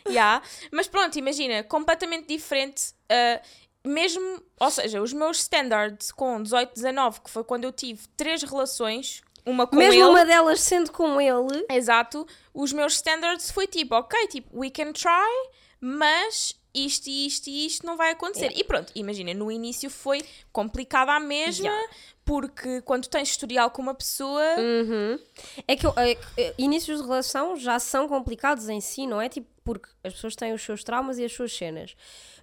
[0.09, 0.43] Yeah.
[0.71, 2.93] Mas pronto, imagina, completamente diferente.
[3.11, 3.41] uh,
[3.85, 8.43] mesmo, ou seja, os meus standards com 18, 19, que foi quando eu tive três
[8.43, 10.05] relações, uma com Mesmo ele.
[10.11, 14.93] uma delas sendo com ele, Exato, os meus standards foi tipo, ok, tipo, we can
[14.93, 18.53] try, mas isto e isto e isto não vai acontecer.
[18.57, 21.89] E pronto, imagina, no início foi complicado à mesma, Yeah.
[22.25, 25.19] porque quando tens historial com uma pessoa, Uhum.
[25.67, 29.29] É que eu- é eh, inícios de relação já são complicados em si, não é?
[29.29, 31.95] Tipo, porque as pessoas têm os seus traumas e as suas cenas.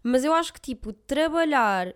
[0.03, 1.93] Mas eu acho que, tipo, trabalhar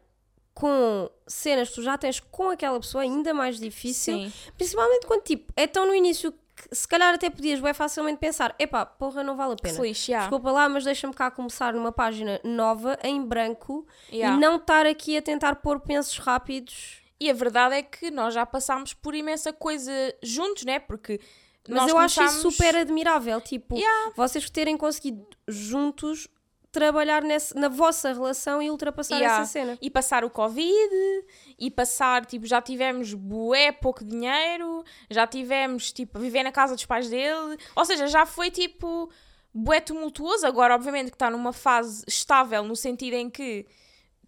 [0.54, 4.16] com cenas que tu já tens com aquela pessoa é ainda mais difícil.
[4.16, 4.34] Sim.
[4.56, 8.56] Principalmente quando, tipo, é tão no início que se calhar até podias bem facilmente pensar:
[8.60, 9.76] epá, porra, não vale a pena.
[9.76, 10.28] feliz, yeah.
[10.28, 14.38] Desculpa lá, mas deixa-me cá começar numa página nova, em branco, Yeah.
[14.38, 17.02] e não estar aqui a tentar pôr pensos rápidos.
[17.20, 20.78] E a verdade é que nós já passámos por imensa coisa juntos, né?
[20.78, 21.20] Porque
[21.68, 24.12] Mas eu acho isso começámos- super admirável, tipo, Yeah.
[24.16, 26.28] vocês terem conseguido juntos
[26.72, 29.44] trabalhar nesse, na vossa relação e ultrapassar Yeah.
[29.44, 29.78] essa cena.
[29.82, 31.26] E passar o Covid,
[31.60, 36.86] e passar, tipo, já tivemos bué pouco dinheiro, já tivemos, tipo, viver na casa dos
[36.86, 37.58] pais dele.
[37.76, 39.08] Ou seja, já foi, tipo,
[39.54, 40.48] bué tumultuoso.
[40.48, 43.68] Agora, obviamente, que está numa fase estável, no sentido em que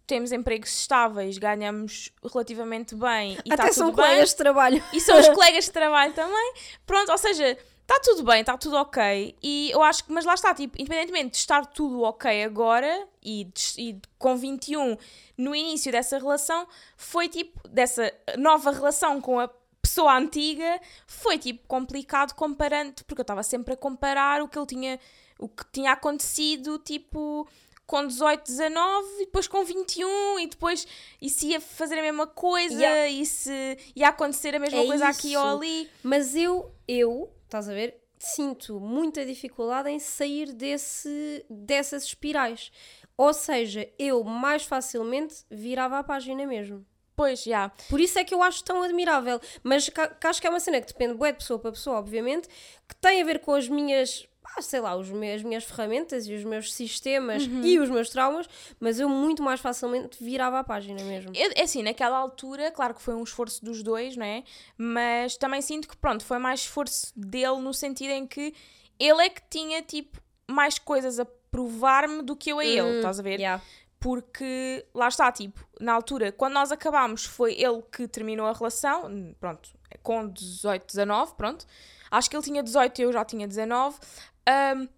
[0.06, 4.04] temos empregos estáveis, ganhamos relativamente bem e Até são tudo bem.
[4.06, 4.84] colegas de trabalho.
[4.92, 6.52] E são os colegas de trabalho também.
[6.86, 9.36] Pronto, ou seja, está tudo bem, está tudo ok.
[9.42, 13.44] E eu acho que, mas lá está, tipo, independentemente de estar tudo ok agora e,
[13.44, 14.96] de- e com 21
[15.36, 19.50] no início dessa relação, foi tipo, dessa nova relação com a
[19.82, 24.66] pessoa antiga, foi tipo complicado comparando, porque eu estava sempre a comparar o que ele
[24.66, 25.00] tinha,
[25.38, 27.46] o que tinha acontecido, tipo.
[27.86, 30.86] Com 18, 19 e depois com 21 e depois
[31.22, 33.08] e se ia fazer a mesma coisa Yeah.
[33.08, 35.56] e se ia acontecer a mesma É coisa aqui ou isso.
[35.56, 35.90] ali.
[36.02, 42.72] Mas eu, eu, estás a ver, sinto muita dificuldade em sair desse, dessas espirais.
[43.16, 46.84] Ou seja, eu mais facilmente virava a página mesmo.
[47.14, 47.70] Pois, já.
[47.88, 49.40] Por isso é que eu acho tão admirável.
[49.62, 51.96] Mas ca- que acho que é uma cena que depende bué de pessoa para pessoa,
[51.98, 52.46] obviamente,
[52.86, 56.26] que tem a ver com as minhas, ah, sei lá, os meus, as minhas ferramentas
[56.26, 60.64] e os meus sistemas e os meus traumas, mas eu muito mais facilmente virava a
[60.64, 61.32] página mesmo.
[61.34, 64.44] É assim, naquela altura, claro que foi um esforço dos dois, não é?
[64.76, 68.54] Mas também sinto que, pronto, foi mais esforço dele no sentido em que
[68.98, 73.18] ele é que tinha, tipo, mais coisas a provar-me do que eu a ele, estás
[73.18, 73.38] a ver?
[73.38, 73.62] Yeah.
[73.98, 79.06] Porque, lá está, tipo, na altura, quando nós acabámos, foi ele que terminou a relação,
[79.06, 79.70] hum, pronto,
[80.02, 81.66] com 18, 19, pronto.
[82.10, 83.98] Acho que ele tinha 18 e eu já tinha 19.
[84.46, 84.88] Ahm,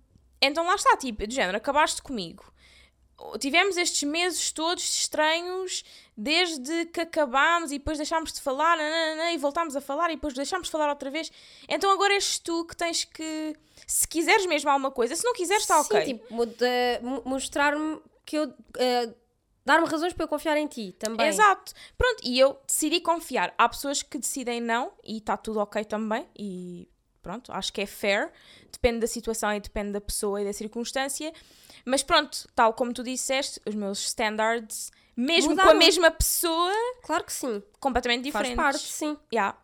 [0.40, 2.53] então lá está, tipo, de género, acabaste comigo.
[3.40, 5.84] Tivemos estes meses todos estranhos,
[6.16, 10.34] desde que acabámos e depois deixámos de falar, nananana, e voltámos a falar e depois
[10.34, 11.32] deixámos de falar outra vez.
[11.68, 15.62] Então agora és tu que tens que, se quiseres mesmo alguma coisa, se não quiseres,
[15.62, 16.05] está Sim, ok.
[16.05, 16.26] tipo,
[17.24, 18.55] mostrar-me que eu.
[18.76, 19.12] eh,
[19.64, 21.26] dar-me razões para eu confiar em ti também.
[21.26, 21.74] Exato.
[21.96, 23.53] Pronto, e eu decidi confiar.
[23.59, 26.26] Há pessoas que decidem não e está tudo ok também.
[26.38, 26.88] E
[27.23, 28.31] pronto, acho que é fair.
[28.71, 31.33] Depende da situação e depende da pessoa e da circunstância.
[31.85, 35.79] Mas pronto, tal como tu disseste, os meus standards, mesmo com a Mudaram.
[35.79, 37.62] mesma pessoa, Claro que sim.
[37.81, 38.57] completamente Faz diferentes.
[38.57, 39.16] parte, sim.
[39.33, 39.57] Yeah.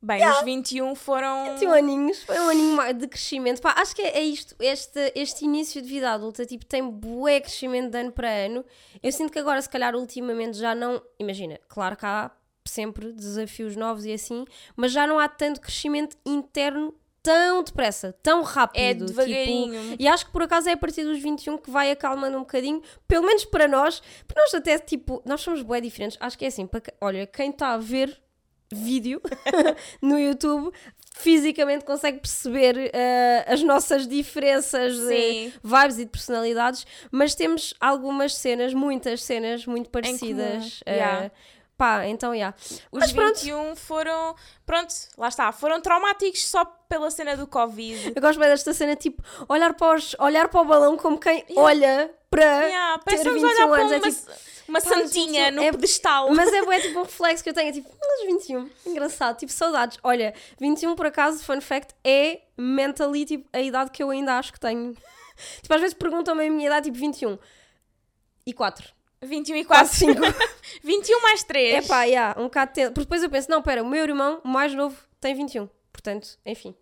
[0.00, 1.54] Bem, os 21 foram.
[1.54, 3.60] 21 aninhos, foi um aninho de crescimento.
[3.60, 7.40] Pá, acho que é, é isto, este, este início de vida adulta, tipo, tem bué
[7.40, 8.64] crescimento de ano para ano.
[9.02, 11.02] Eu sinto que agora, se calhar, ultimamente já não.
[11.18, 12.30] Imagina, claro que há
[12.68, 14.44] sempre desafios novos e assim,
[14.76, 18.80] mas já não há tanto crescimento interno tão depressa, tão rápido.
[18.80, 19.96] É tipo, devagarinho.
[19.98, 22.82] e acho que por acaso é a partir dos 21 que vai acalmando um bocadinho,
[23.06, 26.16] pelo menos para nós, porque nós até, tipo, nós somos bué diferentes.
[26.20, 28.18] Acho que é assim, para, olha, quem está a ver
[28.72, 29.20] vídeo
[30.00, 30.70] no YouTube
[31.16, 38.36] fisicamente consegue perceber eh, as nossas diferenças de vibes e de personalidades, mas temos algumas
[38.36, 40.80] cenas, muitas cenas muito parecidas.
[40.86, 41.32] eh, yeah.
[41.78, 42.52] Pá, então, já.
[42.90, 43.38] Os Mas pronto.
[43.38, 44.34] 21 foram.
[44.66, 45.52] Pronto, lá está.
[45.52, 48.12] Foram traumáticos só pela cena do Covid.
[48.16, 51.44] Eu gosto bem desta cena, tipo, olhar para, os, olhar para o balão como quem
[51.56, 53.92] olha para Yeah, ter Parece-nos 21 olhar para anos.
[53.92, 54.32] uma, É tipo,
[54.68, 56.34] uma santinha no é- pedestal.
[56.34, 59.52] Mas é, bué, tipo um reflexo que eu tenho, é tipo, mas 21, engraçado, tipo,
[59.52, 59.98] saudades.
[60.02, 64.52] Olha, 21 por acaso, fun fact, é mentally, tipo, a idade que eu ainda acho
[64.52, 64.94] que tenho.
[65.62, 67.38] tipo, às vezes perguntam-me a minha idade, tipo, 21
[68.44, 68.97] e 4.
[69.22, 70.24] 21 e Quase 4.
[70.24, 70.38] 5.
[70.82, 71.74] 21 mais 3.
[71.74, 72.92] é pá, yeah, um bocado tenso.
[72.92, 75.68] Porque depois eu penso, não, pera, o meu irmão mais novo tem 21.
[75.92, 76.74] Portanto, enfim.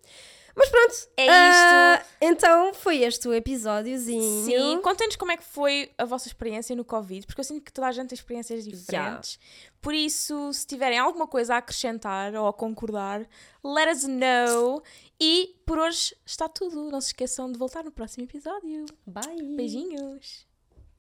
[0.57, 0.95] Mas pronto.
[1.15, 4.43] É ah, então foi este o episódiozinho.
[4.43, 7.71] Sim, contem-nos como é que foi a vossa experiência no Covid, porque eu sinto que
[7.71, 9.39] toda a gente tem experiências diferentes.
[9.79, 13.27] Por isso, se tiverem alguma coisa a acrescentar ou a concordar,
[13.63, 14.81] let us know.
[15.19, 16.89] E por hoje está tudo.
[16.89, 18.85] Não se esqueçam de voltar no próximo episódio.
[19.05, 19.55] Bye.
[19.55, 20.47] Beijinhos!